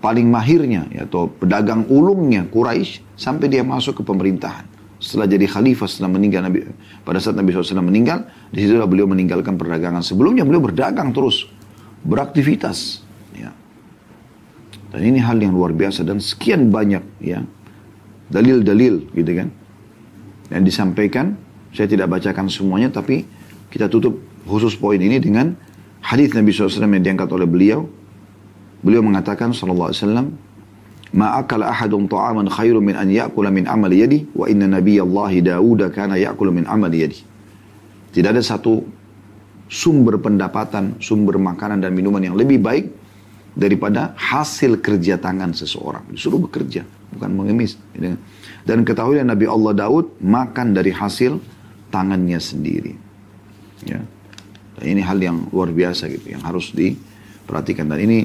[0.05, 4.69] paling mahirnya ya, atau pedagang ulungnya Quraisy sampai dia masuk ke pemerintahan.
[5.01, 6.61] Setelah jadi khalifah setelah meninggal Nabi
[7.01, 10.05] pada saat Nabi SAW meninggal, di situlah beliau meninggalkan perdagangan.
[10.05, 11.49] Sebelumnya beliau berdagang terus,
[12.05, 13.01] beraktivitas.
[14.91, 17.39] Dan ini hal yang luar biasa dan sekian banyak ya
[18.27, 19.47] dalil-dalil gitu kan
[20.51, 21.39] yang disampaikan.
[21.71, 23.23] Saya tidak bacakan semuanya tapi
[23.71, 25.55] kita tutup khusus poin ini dengan
[26.03, 27.87] hadis Nabi SAW yang diangkat oleh beliau.
[28.83, 30.27] Beliau mengatakan alaihi wasallam,
[31.15, 36.19] "Ma ahadun ta'aman khairum min an ya'kula min amali yadi wa inna nabiyallahi Dawud kana
[36.19, 37.19] ya'kulu min amali yadi."
[38.11, 38.83] Tidak ada satu
[39.71, 43.00] sumber pendapatan, sumber makanan dan minuman yang lebih baik
[43.51, 46.07] daripada hasil kerja tangan seseorang.
[46.11, 47.75] Disuruh bekerja, bukan mengemis.
[47.91, 48.15] Gitu.
[48.63, 51.35] Dan ketahui Nabi Allah Daud makan dari hasil
[51.91, 52.93] tangannya sendiri.
[53.83, 53.99] Ya.
[54.79, 57.91] Dan ini hal yang luar biasa gitu, yang harus diperhatikan.
[57.91, 58.19] Dan ini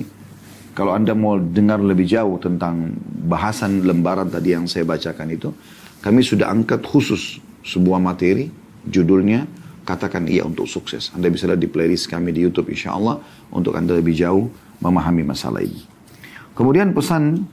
[0.77, 2.95] kalau Anda mau dengar lebih jauh tentang
[3.27, 5.51] bahasan lembaran tadi yang saya bacakan itu,
[6.05, 8.47] kami sudah angkat khusus sebuah materi,
[8.87, 9.49] judulnya
[9.87, 11.15] Katakan Iya Untuk Sukses.
[11.15, 13.23] Anda bisa lihat di playlist kami di Youtube insya Allah,
[13.55, 14.51] untuk Anda lebih jauh
[14.82, 15.86] memahami masalah ini.
[16.52, 17.48] Kemudian pesan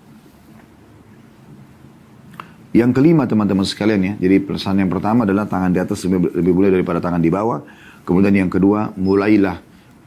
[2.77, 4.14] yang kelima teman-teman sekalian ya.
[4.21, 7.64] Jadi pesan yang pertama adalah tangan di atas lebih, lebih mulia daripada tangan di bawah.
[8.05, 9.61] Kemudian yang kedua, mulailah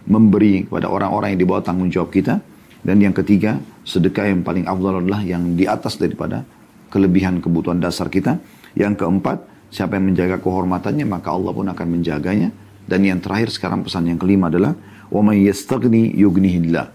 [0.05, 2.41] memberi kepada orang-orang yang di bawah tanggung jawab kita.
[2.81, 6.41] Dan yang ketiga, sedekah yang paling afdal adalah yang di atas daripada
[6.89, 8.41] kelebihan kebutuhan dasar kita.
[8.73, 12.49] Yang keempat, siapa yang menjaga kehormatannya, maka Allah pun akan menjaganya.
[12.86, 14.73] Dan yang terakhir sekarang pesan yang kelima adalah,
[15.12, 16.94] وَمَنْ يَسْتَغْنِي يُغْنِهِ اللَّهِ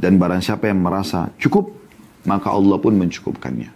[0.00, 1.68] dan barang siapa yang merasa cukup,
[2.24, 3.68] maka Allah pun mencukupkannya.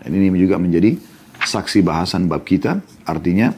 [0.00, 0.96] Dan ini juga menjadi
[1.44, 2.80] saksi bahasan bab kita.
[3.04, 3.52] Artinya,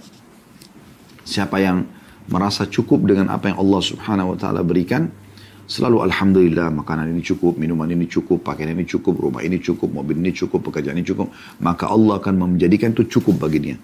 [1.22, 1.86] siapa yang
[2.26, 5.06] merasa cukup dengan apa yang Allah subhanahu wa ta'ala berikan,
[5.70, 10.18] selalu Alhamdulillah makanan ini cukup, minuman ini cukup, pakaian ini cukup, rumah ini cukup, mobil
[10.18, 11.30] ini cukup, pekerjaan ini cukup.
[11.62, 13.78] Maka Allah akan menjadikan itu cukup baginya.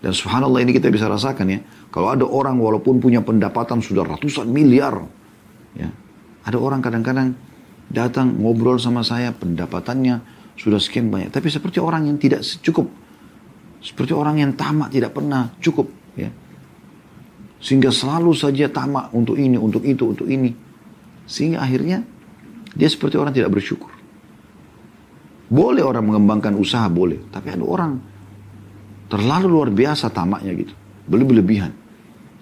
[0.00, 1.60] Dan subhanallah ini kita bisa rasakan ya.
[1.92, 4.96] Kalau ada orang walaupun punya pendapatan sudah ratusan miliar.
[5.76, 5.88] ya
[6.44, 7.36] Ada orang kadang-kadang
[7.90, 10.20] datang ngobrol sama saya, pendapatannya
[10.56, 11.30] sudah sekian banyak.
[11.30, 12.88] Tapi seperti orang yang tidak cukup.
[13.84, 15.86] Seperti orang yang tamak tidak pernah cukup.
[16.16, 16.32] Ya.
[17.60, 20.50] Sehingga selalu saja tamak untuk ini, untuk itu, untuk ini.
[21.28, 22.02] Sehingga akhirnya
[22.74, 23.92] dia seperti orang tidak bersyukur.
[25.46, 27.30] Boleh orang mengembangkan usaha, boleh.
[27.30, 27.92] Tapi ada orang
[29.06, 30.74] terlalu luar biasa tamaknya gitu.
[31.06, 31.70] Berlebihan.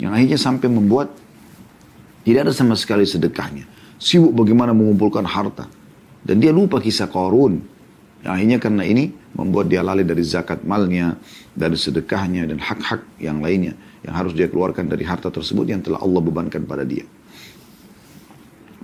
[0.01, 1.13] Yang akhirnya sampai membuat
[2.25, 3.74] tidak ada sama sekali sedekahnya.
[4.05, 5.65] Sibuk bagaimana mengumpulkan harta.
[6.21, 7.65] Dan dia lupa kisah korun.
[8.21, 11.17] Akhirnya karena ini membuat dia lalai dari zakat malnya,
[11.57, 13.73] dari sedekahnya, dan hak-hak yang lainnya.
[14.05, 17.09] Yang harus dia keluarkan dari harta tersebut yang telah Allah bebankan pada dia.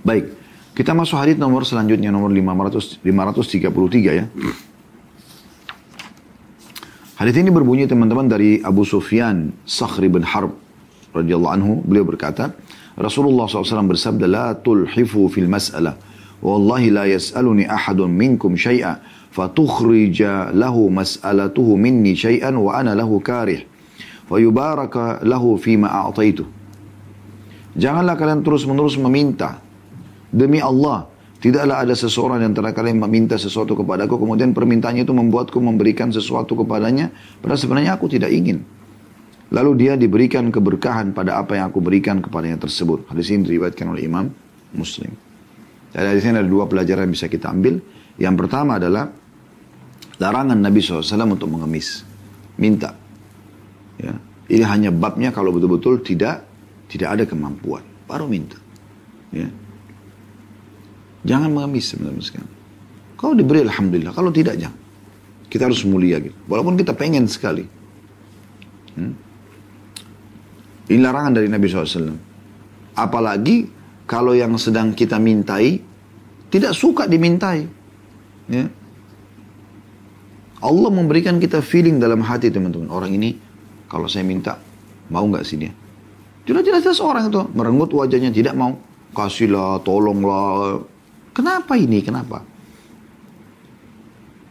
[0.01, 0.33] Baik,
[0.73, 4.25] kita masuk hadis nomor selanjutnya nomor 500, 533 ya.
[7.21, 10.57] Hadis ini berbunyi teman-teman dari Abu Sufyan Sakhri bin Harb
[11.13, 12.57] radhiyallahu anhu beliau berkata
[13.01, 15.97] Rasulullah SAW bersabda tulhifu fil mas'alah
[16.39, 19.01] wallahi la yas'aluni ahadun minkum syai'a
[19.33, 23.65] fatukhrija lahu mas'alatuhu minni syai'an wa ana lahu karih
[24.29, 26.45] fayubaraka lahu fima a'taitu
[27.71, 29.63] Janganlah kalian terus-menerus meminta
[30.31, 31.11] Demi Allah,
[31.43, 36.55] tidaklah ada seseorang yang antara kalian meminta sesuatu kepadaku, kemudian permintaannya itu membuatku memberikan sesuatu
[36.55, 37.11] kepadanya,
[37.43, 38.63] padahal sebenarnya aku tidak ingin.
[39.51, 43.03] Lalu dia diberikan keberkahan pada apa yang aku berikan kepadanya tersebut.
[43.11, 44.31] Hadis ini diriwayatkan oleh Imam
[44.71, 45.11] Muslim.
[45.91, 47.83] Dan di sini ada dua pelajaran yang bisa kita ambil.
[48.15, 49.11] Yang pertama adalah
[50.23, 52.07] larangan Nabi SAW untuk mengemis.
[52.55, 52.95] Minta.
[53.99, 54.15] Ya.
[54.47, 56.47] Ini hanya babnya kalau betul-betul tidak
[56.87, 57.83] tidak ada kemampuan.
[58.07, 58.55] Baru minta.
[59.35, 59.51] Ya.
[61.27, 62.51] Jangan mengemis sebenarnya sekali.
[63.19, 64.79] Kalau diberi Alhamdulillah, kalau tidak jangan.
[65.51, 66.35] Kita harus mulia gitu.
[66.47, 67.67] Walaupun kita pengen sekali.
[68.95, 69.30] Hmm?
[70.89, 72.15] Ini larangan dari Nabi SAW.
[72.97, 73.69] Apalagi
[74.09, 75.79] kalau yang sedang kita mintai,
[76.49, 77.59] tidak suka dimintai.
[78.51, 78.65] Ya.
[80.61, 82.89] Allah memberikan kita feeling dalam hati teman-teman.
[82.91, 83.33] Orang ini,
[83.89, 84.61] kalau saya minta,
[85.09, 85.73] mau nggak sih dia?
[86.45, 88.77] Jelas-jelas orang itu merenggut wajahnya, tidak mau.
[89.11, 90.79] Kasihlah, tolonglah,
[91.31, 92.03] Kenapa ini?
[92.03, 92.43] Kenapa?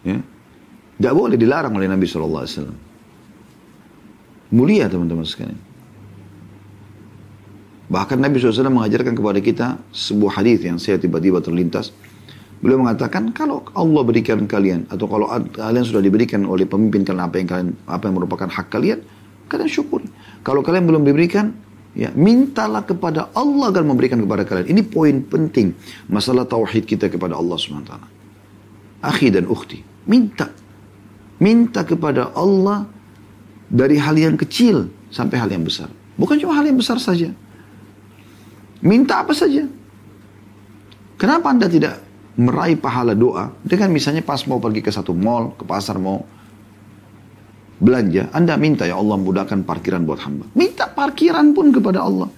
[0.01, 0.17] Ya.
[1.01, 2.73] Gak boleh dilarang oleh Nabi SAW.
[4.51, 5.61] Mulia teman-teman sekalian.
[7.91, 11.91] Bahkan Nabi SAW mengajarkan kepada kita sebuah hadis yang saya tiba-tiba terlintas.
[12.63, 17.37] Beliau mengatakan kalau Allah berikan kalian atau kalau kalian sudah diberikan oleh pemimpin kalian apa
[17.41, 19.03] yang kalian apa yang merupakan hak kalian,
[19.51, 20.07] kalian syukur.
[20.47, 21.51] Kalau kalian belum diberikan,
[21.91, 24.71] Ya, mintalah kepada Allah agar memberikan kepada kalian.
[24.71, 25.75] Ini poin penting
[26.07, 27.93] masalah tauhid kita kepada Allah SWT.
[29.03, 30.55] Akhi dan ukhti, minta.
[31.43, 32.87] Minta kepada Allah
[33.67, 35.91] dari hal yang kecil sampai hal yang besar.
[36.15, 37.35] Bukan cuma hal yang besar saja.
[38.81, 39.65] Minta apa saja.
[41.21, 42.01] Kenapa Anda tidak
[42.41, 46.25] meraih pahala doa dengan misalnya pas mau pergi ke satu mall, ke pasar mau
[47.81, 50.49] belanja, Anda minta ya Allah mudahkan parkiran buat hamba.
[50.57, 52.29] Minta parkiran pun kepada Allah.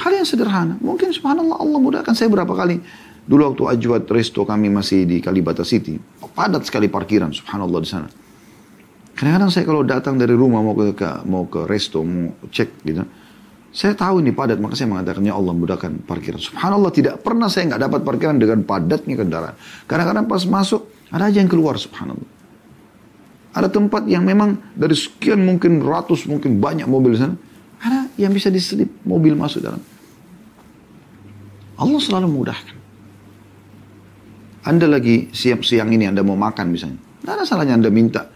[0.00, 0.80] Hal yang sederhana.
[0.80, 2.16] Mungkin subhanallah Allah mudahkan.
[2.16, 2.80] Saya berapa kali
[3.28, 6.00] dulu waktu Ajwat Resto kami masih di Kalibata City.
[6.32, 8.08] Padat sekali parkiran subhanallah di sana.
[9.12, 13.04] Kadang-kadang saya kalau datang dari rumah mau ke, ke mau ke resto mau cek gitu.
[13.70, 16.42] Saya tahu ini padat maka saya mengatakan ya Allah mudahkan parkiran.
[16.42, 19.54] Subhanallah tidak pernah saya nggak dapat parkiran dengan padatnya kendaraan.
[19.86, 22.26] Kadang-kadang pas masuk ada aja yang keluar subhanallah.
[23.50, 27.34] Ada tempat yang memang dari sekian mungkin ratus, mungkin banyak mobil sana.
[27.82, 29.82] Ada yang bisa diselip mobil masuk dalam.
[31.78, 32.76] Allah selalu mudahkan.
[34.60, 37.00] Anda lagi siap siang ini Anda mau makan misalnya.
[37.00, 38.28] Tidak ada salahnya Anda minta.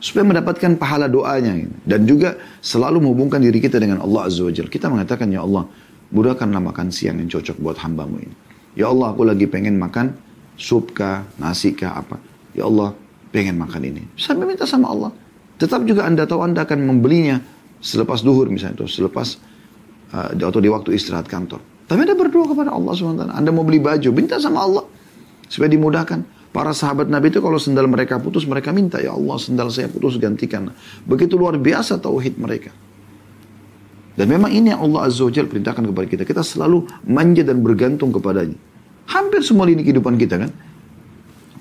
[0.00, 1.60] Supaya mendapatkan pahala doanya.
[1.84, 4.72] Dan juga selalu menghubungkan diri kita dengan Allah Azza wa Jal.
[4.72, 5.68] Kita mengatakan, Ya Allah,
[6.10, 8.34] mudahkanlah makan siang yang cocok buat hambamu ini.
[8.74, 10.16] Ya Allah, aku lagi pengen makan
[10.56, 12.16] sup kah, nasi kah, apa.
[12.56, 12.96] Ya Allah,
[13.28, 14.02] pengen makan ini.
[14.16, 15.10] Sampai minta sama Allah.
[15.60, 17.36] Tetap juga Anda tahu Anda akan membelinya
[17.84, 19.36] selepas duhur misalnya, atau selepas
[20.16, 21.60] uh, atau di waktu istirahat kantor.
[21.90, 23.34] Tapi Anda berdoa kepada Allah SWT.
[23.34, 24.84] Anda mau beli baju, minta sama Allah.
[25.50, 26.39] Supaya dimudahkan.
[26.50, 30.18] Para sahabat Nabi itu kalau sendal mereka putus, mereka minta, Ya Allah sendal saya putus
[30.18, 30.74] gantikan.
[31.06, 32.74] Begitu luar biasa tauhid mereka.
[34.18, 36.22] Dan memang ini yang Allah Azza wa perintahkan kepada kita.
[36.26, 38.58] Kita selalu manja dan bergantung kepadanya.
[39.06, 40.50] Hampir semua lini kehidupan kita kan.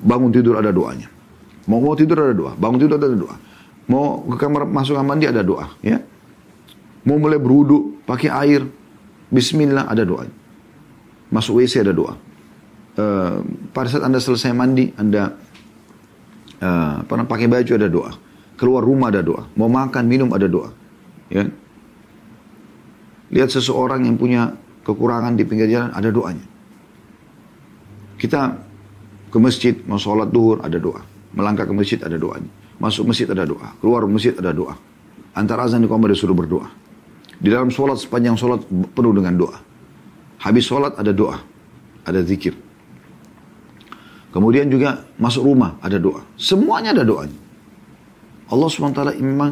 [0.02, 1.20] Bangun tidur ada doanya.
[1.70, 3.38] Mau mau tidur ada doa, bangun tidur ada doa.
[3.86, 6.02] Mau ke kamar masuk kamar mandi ada doa, ya.
[7.06, 8.62] Mau mulai berwudu, pakai air,
[9.30, 10.26] bismillah ada doa.
[11.30, 12.18] Masuk WC ada doa.
[13.00, 15.32] Uh, pada saat Anda selesai mandi, Anda
[16.60, 18.12] uh, pernah pakai baju ada doa.
[18.60, 19.48] Keluar rumah ada doa.
[19.56, 20.76] Mau makan, minum ada doa.
[21.32, 21.48] Ya.
[23.32, 24.52] Lihat seseorang yang punya
[24.84, 26.44] kekurangan di pinggir jalan, ada doanya.
[28.20, 28.60] Kita
[29.32, 31.00] ke masjid, mau sholat duhur, ada doa.
[31.32, 32.52] Melangkah ke masjid ada doanya.
[32.84, 33.80] Masuk masjid ada doa.
[33.80, 34.76] Keluar masjid ada doa.
[35.32, 36.68] Antara azan di kamar disuruh berdoa.
[37.40, 39.56] Di dalam sholat sepanjang sholat penuh dengan doa.
[40.44, 41.40] Habis sholat ada doa.
[42.04, 42.69] Ada zikir.
[44.30, 46.22] Kemudian juga masuk rumah ada doa.
[46.38, 47.38] Semuanya ada doanya.
[48.50, 49.52] Allah SWT memang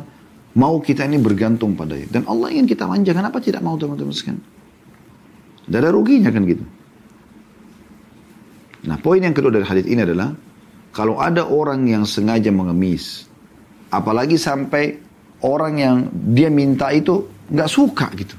[0.57, 2.09] mau kita ini bergantung padanya.
[2.09, 3.13] Dan Allah ingin kita manja.
[3.13, 4.41] Kenapa tidak mau teman-teman sekalian?
[5.65, 6.65] Tidak ada ruginya kan gitu.
[8.87, 10.31] Nah poin yang kedua dari hadis ini adalah
[10.95, 13.27] kalau ada orang yang sengaja mengemis,
[13.91, 14.97] apalagi sampai
[15.43, 15.95] orang yang
[16.33, 18.33] dia minta itu nggak suka gitu,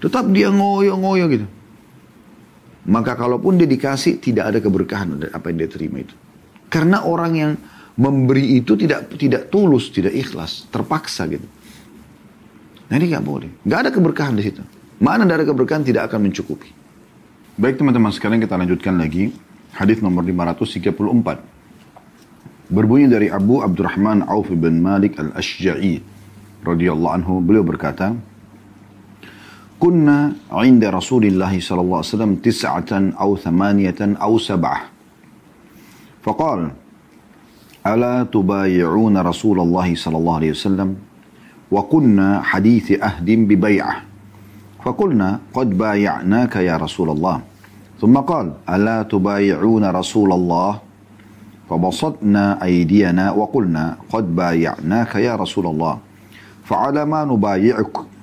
[0.00, 1.46] tetap dia ngoyo-ngoyo gitu.
[2.84, 6.12] Maka kalaupun dia dikasih tidak ada keberkahan apa yang dia terima itu.
[6.68, 7.56] Karena orang yang
[7.96, 11.46] memberi itu tidak tidak tulus, tidak ikhlas, terpaksa gitu.
[12.90, 14.60] Nah ini nggak boleh, nggak ada keberkahan di situ.
[15.00, 16.68] Mana dari keberkahan tidak akan mencukupi.
[17.56, 19.32] Baik teman-teman sekarang kita lanjutkan lagi
[19.72, 22.74] hadis nomor 534.
[22.74, 26.02] Berbunyi dari Abu Abdurrahman Auf bin Malik al-Ashja'i
[26.64, 28.16] radhiyallahu anhu beliau berkata
[29.84, 34.88] Kunna 'inda Rasulillah sallallahu alaihi wasallam tis'atan aw thamaniyatan aw sab'ah.
[36.24, 36.72] Faqal
[37.84, 40.90] ألا تبايعون رسول الله صلى الله عليه وسلم؟
[41.68, 43.94] وكنا حديث أهد ببيعة.
[44.80, 47.36] فقلنا قد بايعناك يا رسول الله.
[48.00, 50.70] ثم قال ألا تبايعون رسول الله؟
[51.68, 55.94] فبسطنا أيدينا وقلنا قد بايعناك يا رسول الله.
[56.64, 58.13] فعلى ما نبايعك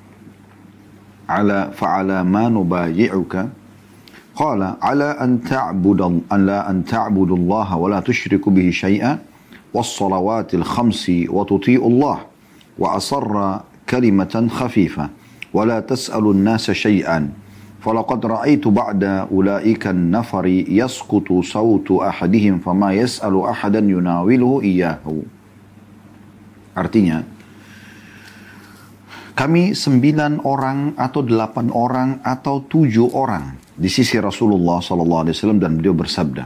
[1.31, 3.35] على فعلى ما نبايعك.
[4.35, 9.19] قال على أن تعبد على أن تعبد الله ولا تشرك به شيئا
[9.73, 12.17] والصلوات الخمس وتطيع الله
[12.79, 15.05] وأصر كلمة خفيفة
[15.53, 17.29] ولا تسأل الناس شيئا.
[17.81, 25.05] فلقد رأيت بعد أولئك النفر يسقط صوت أحدهم فما يسأل أحدا يناوله إياه.
[26.71, 27.27] Artinya,
[29.31, 35.95] kami sembilan orang atau delapan orang atau tujuh orang di sisi Rasulullah SAW dan beliau
[35.95, 36.43] bersabda.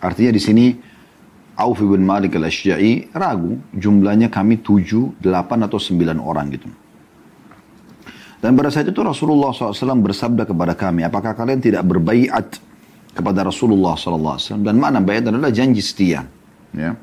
[0.00, 0.66] Artinya di sini
[1.60, 6.68] Auf bin Malik al-Ashja'i ragu jumlahnya kami tujuh, delapan atau sembilan orang gitu.
[8.40, 12.56] Dan pada saat itu Rasulullah SAW bersabda kepada kami, apakah kalian tidak berbaiat
[13.12, 14.64] kepada Rasulullah SAW?
[14.64, 16.24] Dan mana bayat adalah janji setia.
[16.72, 16.96] Ya.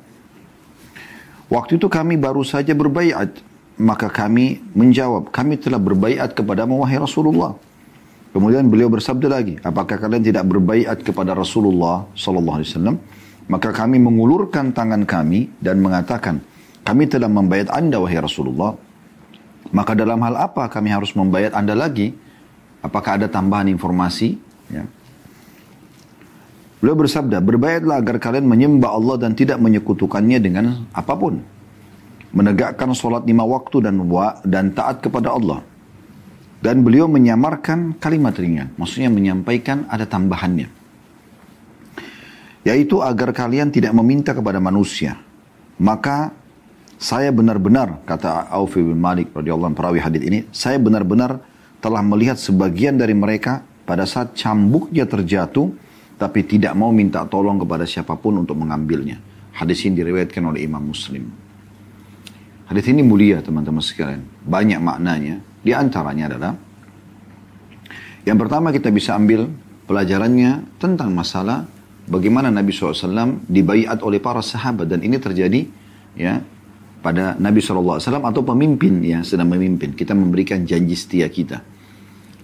[1.47, 3.37] Waktu itu kami baru saja berbaiat,
[3.77, 7.53] maka kami menjawab, kami telah berbaiat kepada wahai Rasulullah.
[8.33, 12.97] Kemudian beliau bersabda lagi, apakah kalian tidak berbaiat kepada Rasulullah SAW?
[13.47, 16.43] Maka kami mengulurkan tangan kami dan mengatakan,
[16.83, 18.75] kami telah membayat anda wahai Rasulullah.
[19.71, 22.15] Maka dalam hal apa kami harus membayar Anda lagi?
[22.79, 24.39] Apakah ada tambahan informasi?
[24.71, 24.87] Ya.
[26.77, 31.41] Beliau bersabda, berbayatlah agar kalian menyembah Allah dan tidak menyekutukannya dengan apa pun.
[32.35, 33.95] Menegakkan sholat lima waktu dan
[34.43, 35.63] dan taat kepada Allah.
[36.57, 38.73] Dan beliau menyamarkan kalimat ringan.
[38.75, 40.67] Maksudnya menyampaikan ada tambahannya.
[42.67, 45.15] Yaitu agar kalian tidak meminta kepada manusia.
[45.77, 46.33] Maka
[46.97, 51.37] saya benar-benar kata Auf bin Malik radhiyallahu perawi hadis ini, saya benar-benar
[51.77, 55.71] telah melihat sebagian dari mereka pada saat cambuknya terjatuh
[56.17, 59.21] tapi tidak mau minta tolong kepada siapa pun untuk mengambilnya.
[59.53, 61.46] Hadis ini diriwayatkan oleh Imam Muslim.
[62.67, 64.27] Hadis ini mulia teman-teman sekalian.
[64.43, 65.39] Banyak maknanya.
[65.63, 66.53] Di antaranya adalah
[68.27, 69.47] yang pertama kita bisa ambil
[69.87, 71.63] pelajarannya tentang masalah
[72.11, 75.63] bagaimana Nabi SAW dibaiat oleh para sahabat dan ini terjadi
[76.19, 76.43] ya
[76.99, 79.95] pada Nabi SAW atau pemimpin yang sedang memimpin.
[79.95, 81.63] Kita memberikan janji setia kita.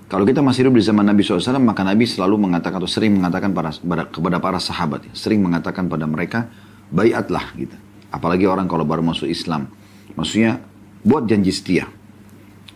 [0.08, 3.50] Kalau kita masih hidup di zaman Nabi SAW, maka Nabi selalu mengatakan atau sering mengatakan
[3.50, 3.74] pada,
[4.08, 6.48] kepada para sahabat, sering mengatakan pada mereka,
[6.94, 7.74] bayatlah gitu.
[8.14, 9.68] Apalagi orang kalau baru masuk Islam.
[10.16, 10.62] Maksudnya,
[11.04, 11.86] buat janji setia.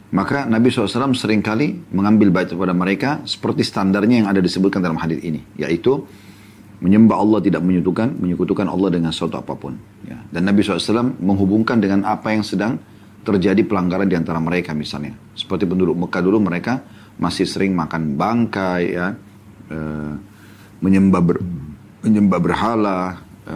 [0.08, 4.96] Maka Nabi SAW sering kali mengambil bayat kepada mereka seperti standarnya yang ada disebutkan dalam
[4.96, 5.44] hadis ini.
[5.60, 6.08] Yaitu,
[6.78, 9.74] menyembah Allah tidak menyekutukan menyekutukan Allah dengan sesuatu apa pun
[10.06, 10.18] ya.
[10.30, 12.78] dan Nabi SAW menghubungkan dengan apa yang sedang
[13.26, 16.86] terjadi pelanggaran di antara mereka misalnya seperti penduduk Mekah dulu mereka
[17.18, 19.10] masih sering makan bangkai ya
[19.74, 19.80] e,
[20.86, 21.38] menyembah ber,
[22.06, 23.00] menyembah berhala
[23.42, 23.56] e,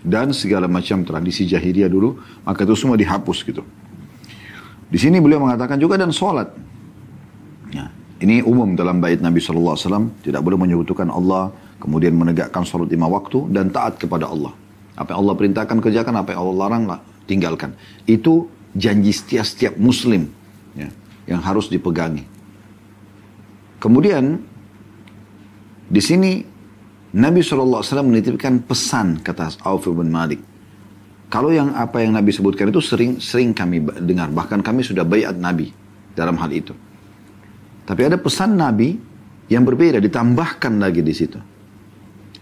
[0.00, 3.62] dan segala macam tradisi jahiliyah dulu maka itu semua dihapus gitu
[4.90, 6.50] di sini beliau mengatakan juga dan sholat
[7.70, 7.88] ya.
[8.24, 9.76] ini umum dalam bait Nabi SAW
[10.24, 14.52] tidak boleh menyebutkan Allah Kemudian menegakkan sholat lima waktu dan taat kepada Allah.
[15.00, 16.84] Apa yang Allah perintahkan kerjakan, apa yang Allah larang
[17.24, 17.72] tinggalkan.
[18.04, 20.28] Itu janji setiap setiap muslim
[20.76, 20.92] ya,
[21.24, 22.28] yang harus dipegangi.
[23.80, 24.44] Kemudian
[25.88, 26.44] di sini
[27.10, 30.38] Nabi SAW menitipkan pesan kata Auf bin Malik.
[31.30, 35.34] Kalau yang apa yang Nabi sebutkan itu sering sering kami dengar, bahkan kami sudah bayat
[35.38, 35.70] Nabi
[36.14, 36.74] dalam hal itu.
[37.86, 38.94] Tapi ada pesan Nabi
[39.50, 41.38] yang berbeda, ditambahkan lagi di situ.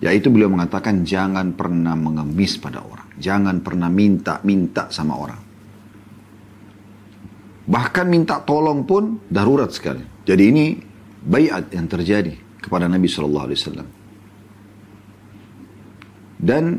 [0.04, 3.08] Yaitu beliau mengatakan jangan pernah mengemis pada orang.
[3.16, 5.40] Jangan pernah minta-minta sama orang.
[7.68, 10.00] Bahkan minta tolong pun darurat sekali.
[10.24, 10.64] Jadi ini
[11.24, 13.97] bayat yang terjadi kepada Nabi Shallallahu Alaihi Wasallam.
[16.38, 16.78] Dan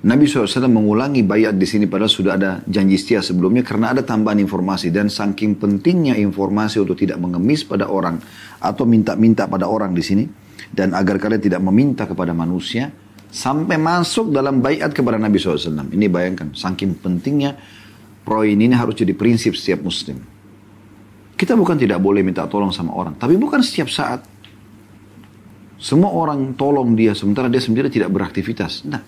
[0.00, 4.40] Nabi SAW mengulangi bayat di sini padahal sudah ada janji setia sebelumnya karena ada tambahan
[4.40, 8.16] informasi dan saking pentingnya informasi untuk tidak mengemis pada orang
[8.64, 10.24] atau minta-minta pada orang di sini
[10.72, 12.88] dan agar kalian tidak meminta kepada manusia
[13.28, 15.92] sampai masuk dalam bayat kepada Nabi SAW.
[15.92, 17.60] Ini bayangkan saking pentingnya
[18.24, 20.16] poin ini harus jadi prinsip setiap muslim.
[21.36, 24.24] Kita bukan tidak boleh minta tolong sama orang, tapi bukan setiap saat.
[25.80, 28.84] Semua orang tolong dia sementara dia sendiri tidak beraktivitas.
[28.84, 29.00] Nah,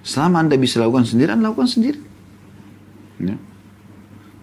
[0.00, 2.00] Selama Anda bisa lakukan sendiri, Anda lakukan sendiri.
[3.20, 3.36] Ya.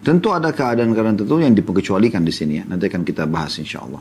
[0.05, 2.63] Tentu ada keadaan-keadaan tertentu yang dipengecualikan di sini ya.
[2.69, 3.99] Nanti akan kita bahas insya Allah.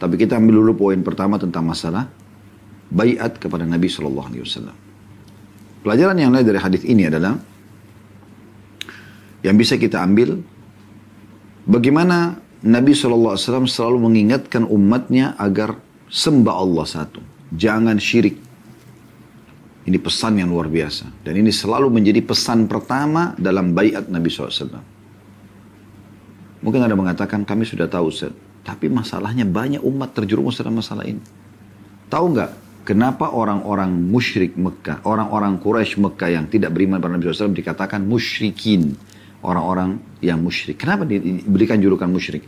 [0.00, 2.08] Tapi kita ambil dulu poin pertama tentang masalah
[2.88, 4.76] bayat kepada Nabi Shallallahu Alaihi Wasallam.
[5.84, 7.36] Pelajaran yang lain dari hadis ini adalah
[9.44, 10.40] yang bisa kita ambil
[11.68, 15.78] bagaimana Nabi Shallallahu Alaihi Wasallam selalu mengingatkan umatnya agar
[16.10, 17.20] sembah Allah satu,
[17.54, 18.38] jangan syirik,
[19.86, 21.22] ini pesan yang luar biasa.
[21.22, 24.82] Dan ini selalu menjadi pesan pertama dalam bayat Nabi SAW.
[26.58, 28.34] Mungkin ada mengatakan, kami sudah tahu Ustaz.
[28.66, 31.22] Tapi masalahnya banyak umat terjerumus dalam masalah ini.
[32.10, 32.50] Tahu nggak
[32.82, 38.98] kenapa orang-orang musyrik Mekah, orang-orang Quraisy Mekah yang tidak beriman pada Nabi SAW dikatakan musyrikin.
[39.46, 40.82] Orang-orang yang musyrik.
[40.82, 42.42] Kenapa diberikan julukan musyrik?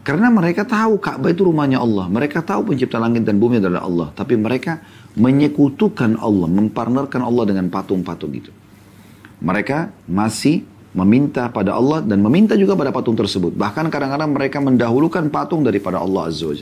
[0.00, 2.08] Karena mereka tahu Ka'bah itu rumahnya Allah.
[2.08, 4.08] Mereka tahu pencipta langit dan bumi adalah Allah.
[4.16, 4.80] Tapi mereka
[5.12, 8.48] menyekutukan Allah, mempartnerkan Allah dengan patung-patung itu.
[9.44, 10.64] Mereka masih
[10.96, 13.54] meminta pada Allah dan meminta juga pada patung tersebut.
[13.54, 16.56] Bahkan kadang-kadang mereka mendahulukan patung daripada Allah Azza wa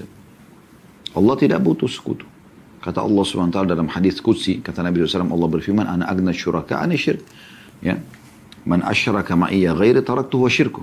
[1.17, 2.27] Allah tidak butuh sekutu.
[2.79, 6.95] Kata Allah SWT dalam hadis Qudsi, kata Nabi SAW, Allah berfirman, Ana agna syuraka, ana
[6.95, 7.27] syirk.
[7.83, 7.99] Ya.
[8.63, 10.83] Man asyraka ma'iyya ghairi taraktuhu wa syirku.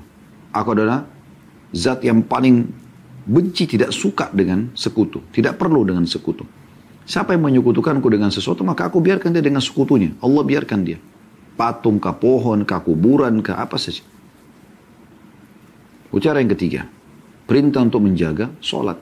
[0.51, 1.07] Aku adalah
[1.75, 2.71] zat yang paling
[3.27, 5.19] benci tidak suka dengan sekutu.
[5.35, 6.47] Tidak perlu dengan sekutu.
[7.05, 10.15] Siapa yang menyekutukanku dengan sesuatu, maka aku biarkan dia dengan sekutunya.
[10.23, 10.97] Allah biarkan dia.
[11.53, 14.01] Patung kah, pohon kah, kuburan kah, apa saja.
[16.09, 16.87] Ucara yang ketiga.
[17.45, 18.97] Perintah untuk menjaga sholat.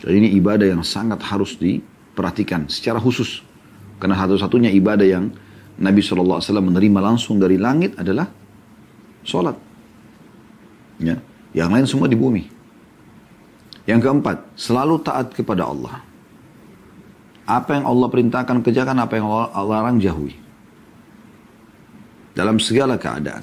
[0.00, 3.44] Jadi ini ibadah yang sangat harus diperhatikan secara khusus.
[4.00, 5.28] Karena satu-satunya ibadah yang
[5.76, 8.30] Nabi SAW menerima langsung dari langit adalah
[9.26, 9.58] sholat.
[11.04, 11.20] Ya.
[11.56, 12.44] Yang lain semua di bumi.
[13.88, 16.04] Yang keempat, selalu taat kepada Allah.
[17.48, 20.36] Apa yang Allah perintahkan kerjakan, apa yang Allah larang jauhi.
[22.36, 23.40] Dalam segala keadaan.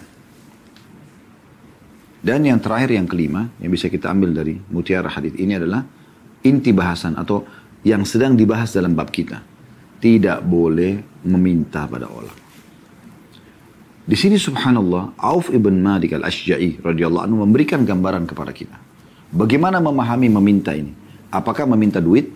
[2.22, 5.86] Dan yang terakhir, yang kelima, yang bisa kita ambil dari mutiara hadis ini adalah
[6.46, 7.46] inti bahasan atau
[7.86, 9.42] yang sedang dibahas dalam bab kita.
[9.98, 12.45] Tidak boleh meminta pada Allah.
[14.06, 18.78] Di sini subhanallah, Auf ibn Malik al-Ashja'i radhiyallahu anhu memberikan gambaran kepada kita.
[19.34, 20.94] Bagaimana memahami meminta ini?
[21.34, 22.30] Apakah meminta duit?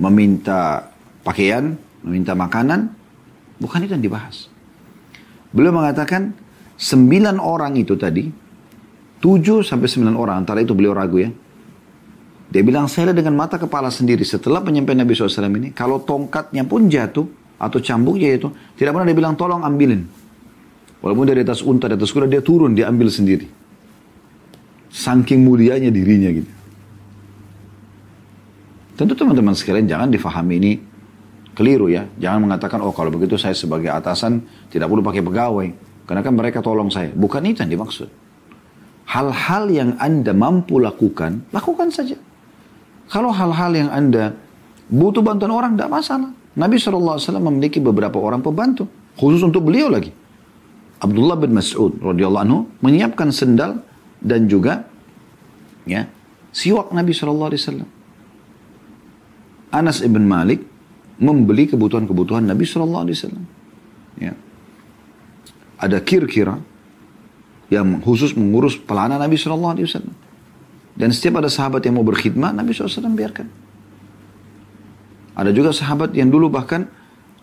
[0.00, 0.88] Meminta
[1.20, 1.76] pakaian?
[2.00, 2.88] Meminta makanan?
[3.60, 4.48] Bukan itu yang dibahas.
[5.52, 6.32] Beliau mengatakan,
[6.80, 8.24] sembilan orang itu tadi,
[9.20, 11.28] tujuh sampai sembilan orang, antara itu beliau ragu ya.
[12.48, 16.88] Dia bilang, saya dengan mata kepala sendiri setelah penyampaian Nabi SAW ini, kalau tongkatnya pun
[16.88, 17.28] jatuh,
[17.60, 18.48] atau cambuknya itu,
[18.80, 20.25] tidak pernah dia bilang, tolong ambilin.
[21.06, 23.46] Walaupun dari atas unta, di atas kuda, dia turun, dia ambil sendiri.
[24.90, 26.50] Saking mulianya dirinya gitu.
[28.98, 30.72] Tentu teman-teman sekalian jangan difahami ini
[31.54, 32.10] keliru ya.
[32.18, 35.68] Jangan mengatakan, oh kalau begitu saya sebagai atasan tidak perlu pakai pegawai.
[36.10, 37.14] Karena kan mereka tolong saya.
[37.14, 38.10] Bukan itu yang dimaksud.
[39.06, 42.18] Hal-hal yang Anda mampu lakukan, lakukan saja.
[43.06, 44.34] Kalau hal-hal yang Anda
[44.90, 46.34] butuh bantuan orang, tidak masalah.
[46.58, 48.90] Nabi SAW memiliki beberapa orang pembantu.
[49.14, 50.25] Khusus untuk beliau lagi.
[51.00, 53.84] Abdullah bin Mas'ud radhiyallahu anhu menyiapkan sendal
[54.24, 54.88] dan juga
[55.84, 56.08] ya
[56.56, 57.88] siwak Nabi Shallallahu alaihi wasallam.
[59.72, 60.64] Anas ibn Malik
[61.20, 63.44] membeli kebutuhan-kebutuhan Nabi Shallallahu alaihi wasallam.
[64.16, 64.32] Ya.
[65.76, 66.56] Ada kir-kira
[67.68, 70.16] yang khusus mengurus pelana Nabi Shallallahu alaihi wasallam.
[70.96, 73.46] Dan setiap ada sahabat yang mau berkhidmat, Nabi SAW biarkan.
[75.36, 76.88] Ada juga sahabat yang dulu bahkan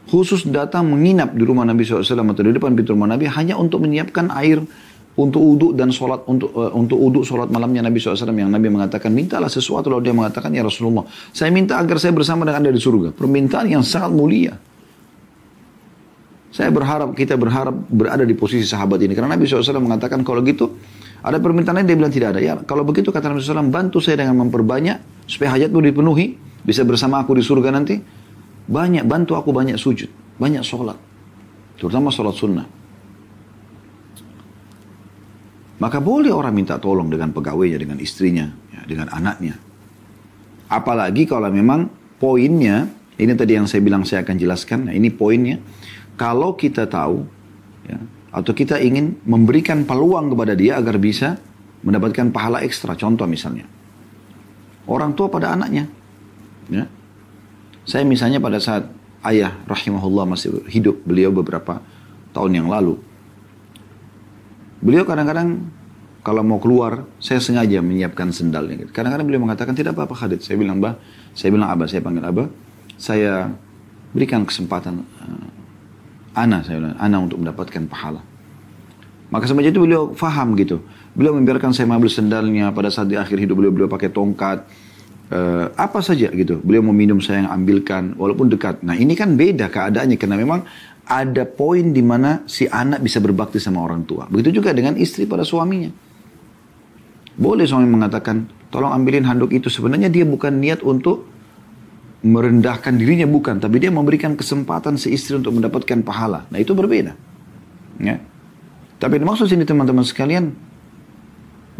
[0.09, 3.83] khusus datang menginap di rumah Nabi SAW atau di depan pintu rumah Nabi hanya untuk
[3.83, 4.59] menyiapkan air
[5.13, 9.13] untuk uduk dan sholat untuk uh, untuk uduk sholat malamnya Nabi SAW yang Nabi mengatakan
[9.13, 9.93] mintalah sesuatu.
[9.93, 13.13] Lalu dia mengatakan ya Rasulullah saya minta agar saya bersama dengan anda di surga.
[13.13, 14.53] Permintaan yang sangat mulia.
[16.53, 19.17] Saya berharap kita berharap berada di posisi sahabat ini.
[19.17, 20.77] Karena Nabi SAW mengatakan kalau gitu
[21.25, 21.89] ada permintaan lain?
[21.89, 22.41] Dia bilang tidak ada.
[22.41, 26.37] Ya kalau begitu kata Nabi SAW bantu saya dengan memperbanyak supaya hajatmu dipenuhi.
[26.63, 28.22] Bisa bersama aku di surga nanti?
[28.63, 30.07] Banyak, bantu aku banyak sujud,
[30.39, 30.95] banyak sholat.
[31.75, 32.67] Terutama sholat sunnah.
[35.83, 39.59] Maka boleh orang minta tolong dengan pegawainya, dengan istrinya, ya, dengan anaknya.
[40.71, 42.87] Apalagi kalau memang poinnya,
[43.19, 45.59] ini tadi yang saya bilang saya akan jelaskan, nah ini poinnya.
[46.15, 47.27] Kalau kita tahu,
[47.83, 47.99] ya,
[48.31, 51.35] atau kita ingin memberikan peluang kepada dia agar bisa
[51.83, 52.95] mendapatkan pahala ekstra.
[52.95, 53.67] Contoh misalnya,
[54.87, 55.91] orang tua pada anaknya.
[56.71, 56.87] Ya.
[57.83, 58.87] Saya misalnya pada saat
[59.27, 61.83] ayah rahimahullah masih hidup, beliau beberapa
[62.31, 62.99] tahun yang lalu.
[64.83, 65.63] Beliau kadang-kadang
[66.23, 68.87] kalau mau keluar, saya sengaja menyiapkan sendalnya.
[68.91, 70.39] Kadang-kadang beliau mengatakan, tidak apa-apa Khalid.
[70.39, 70.95] Saya bilang, bah,
[71.35, 72.47] saya bilang Abah, saya panggil Abah.
[72.95, 73.51] Saya
[74.15, 78.23] berikan kesempatan uh, Ana, saya bilang, Ana untuk mendapatkan pahala.
[79.35, 80.79] Maka semenjak itu beliau faham gitu.
[81.11, 84.63] Beliau membiarkan saya mengambil sendalnya pada saat di akhir hidup beliau, beliau pakai tongkat.
[85.33, 86.61] Uh, apa saja gitu.
[86.61, 88.85] Beliau mau minum saya yang ambilkan, walaupun dekat.
[88.85, 90.61] Nah ini kan beda keadaannya, karena memang
[91.09, 94.29] ada poin di mana si anak bisa berbakti sama orang tua.
[94.29, 95.89] Begitu juga dengan istri pada suaminya.
[97.33, 99.73] Boleh suami mengatakan, tolong ambilin handuk itu.
[99.73, 101.25] Sebenarnya dia bukan niat untuk
[102.21, 103.57] merendahkan dirinya, bukan.
[103.57, 106.45] Tapi dia memberikan kesempatan si istri untuk mendapatkan pahala.
[106.53, 107.17] Nah itu berbeda.
[107.97, 108.21] Ya.
[109.01, 110.53] Tapi maksud sini teman-teman sekalian,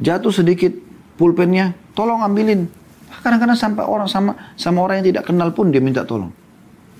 [0.01, 0.73] jatuh sedikit
[1.21, 2.81] pulpennya, tolong ambilin.
[3.21, 6.33] Kadang-kadang sampai orang sama sama orang yang tidak kenal pun dia minta tolong.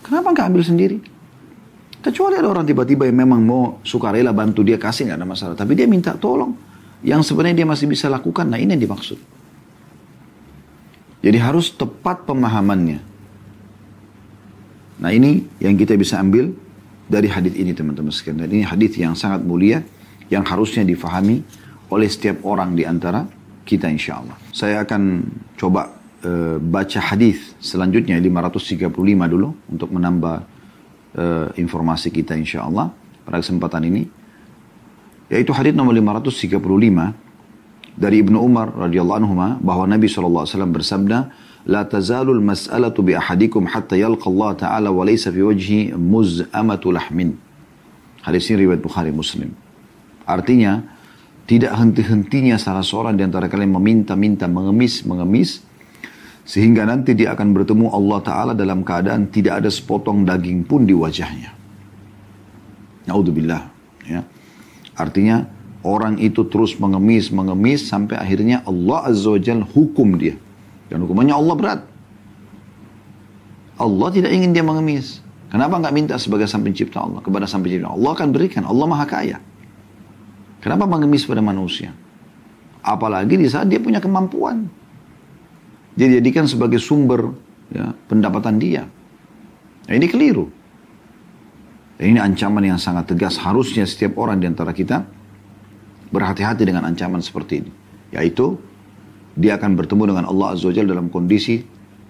[0.03, 0.97] Kenapa nggak ambil sendiri?
[2.03, 5.55] Kecuali ada orang tiba-tiba yang memang mau sukarela bantu dia kasih nggak ada masalah.
[5.55, 6.51] Tapi dia minta tolong.
[6.99, 8.43] Yang sebenarnya dia masih bisa lakukan.
[8.51, 9.19] Nah ini yang dimaksud.
[11.23, 12.99] Jadi harus tepat pemahamannya.
[14.99, 16.51] Nah ini yang kita bisa ambil
[17.07, 18.43] dari hadis ini teman-teman sekalian.
[18.43, 19.79] Dan ini hadis yang sangat mulia
[20.27, 21.39] yang harusnya difahami
[21.87, 23.23] oleh setiap orang di antara
[23.63, 24.35] kita insya Allah.
[24.51, 25.23] Saya akan
[25.55, 28.90] coba uh, baca hadis selanjutnya 535
[29.28, 30.36] dulu untuk menambah
[31.16, 32.90] uh, informasi kita insya Allah
[33.22, 34.02] pada kesempatan ini.
[35.28, 36.56] Yaitu hadis nomor 535
[37.98, 44.28] dari Ibnu Umar radhiyallahu anhu bahwa Nabi SAW bersabda, لا تزال المسألة بأحدكم حتى يلقى
[44.30, 47.18] الله تعالى وليس في وجهه مزأمة لحم.
[48.24, 49.52] Hadis ini riwayat Bukhari Muslim.
[50.24, 50.84] Artinya,
[51.48, 55.64] tidak henti-hentinya salah seorang di antara kalian meminta-minta, mengemis-mengemis
[56.43, 60.91] sehingga nanti dia akan bertemu Allah Ta'ala dalam keadaan tidak ada sepotong daging pun di
[60.91, 61.55] wajahnya.
[63.07, 63.63] Naudzubillah.
[64.03, 64.27] Ya.
[64.99, 65.47] Artinya
[65.87, 70.35] orang itu terus mengemis, mengemis sampai akhirnya Allah Azza wa Jal hukum dia.
[70.91, 71.81] Dan hukumannya Allah berat.
[73.79, 75.23] Allah tidak ingin dia mengemis.
[75.47, 78.67] Kenapa nggak minta sebagai sang pencipta Allah kepada sang pencipta Allah akan berikan.
[78.67, 79.37] Allah maha kaya.
[80.59, 81.95] Kenapa mengemis pada manusia?
[82.83, 84.82] Apalagi di saat dia punya kemampuan.
[85.93, 87.29] Dia dijadikan sebagai sumber
[87.69, 88.89] ya, pendapatan dia.
[89.85, 90.49] Nah, ini keliru.
[92.01, 93.37] Ini ancaman yang sangat tegas.
[93.37, 95.05] Harusnya setiap orang di antara kita
[96.09, 97.71] berhati-hati dengan ancaman seperti ini.
[98.13, 98.57] Yaitu
[99.33, 101.65] dia akan bertemu dengan Allah Azza wa dalam kondisi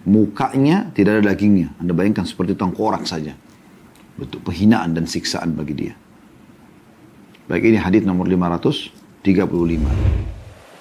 [0.08, 1.70] mukanya tidak ada dagingnya.
[1.80, 3.36] Anda bayangkan seperti tengkorak saja.
[4.20, 5.96] Bentuk penghinaan dan siksaan bagi dia.
[7.48, 10.43] Baik ini hadis nomor 535.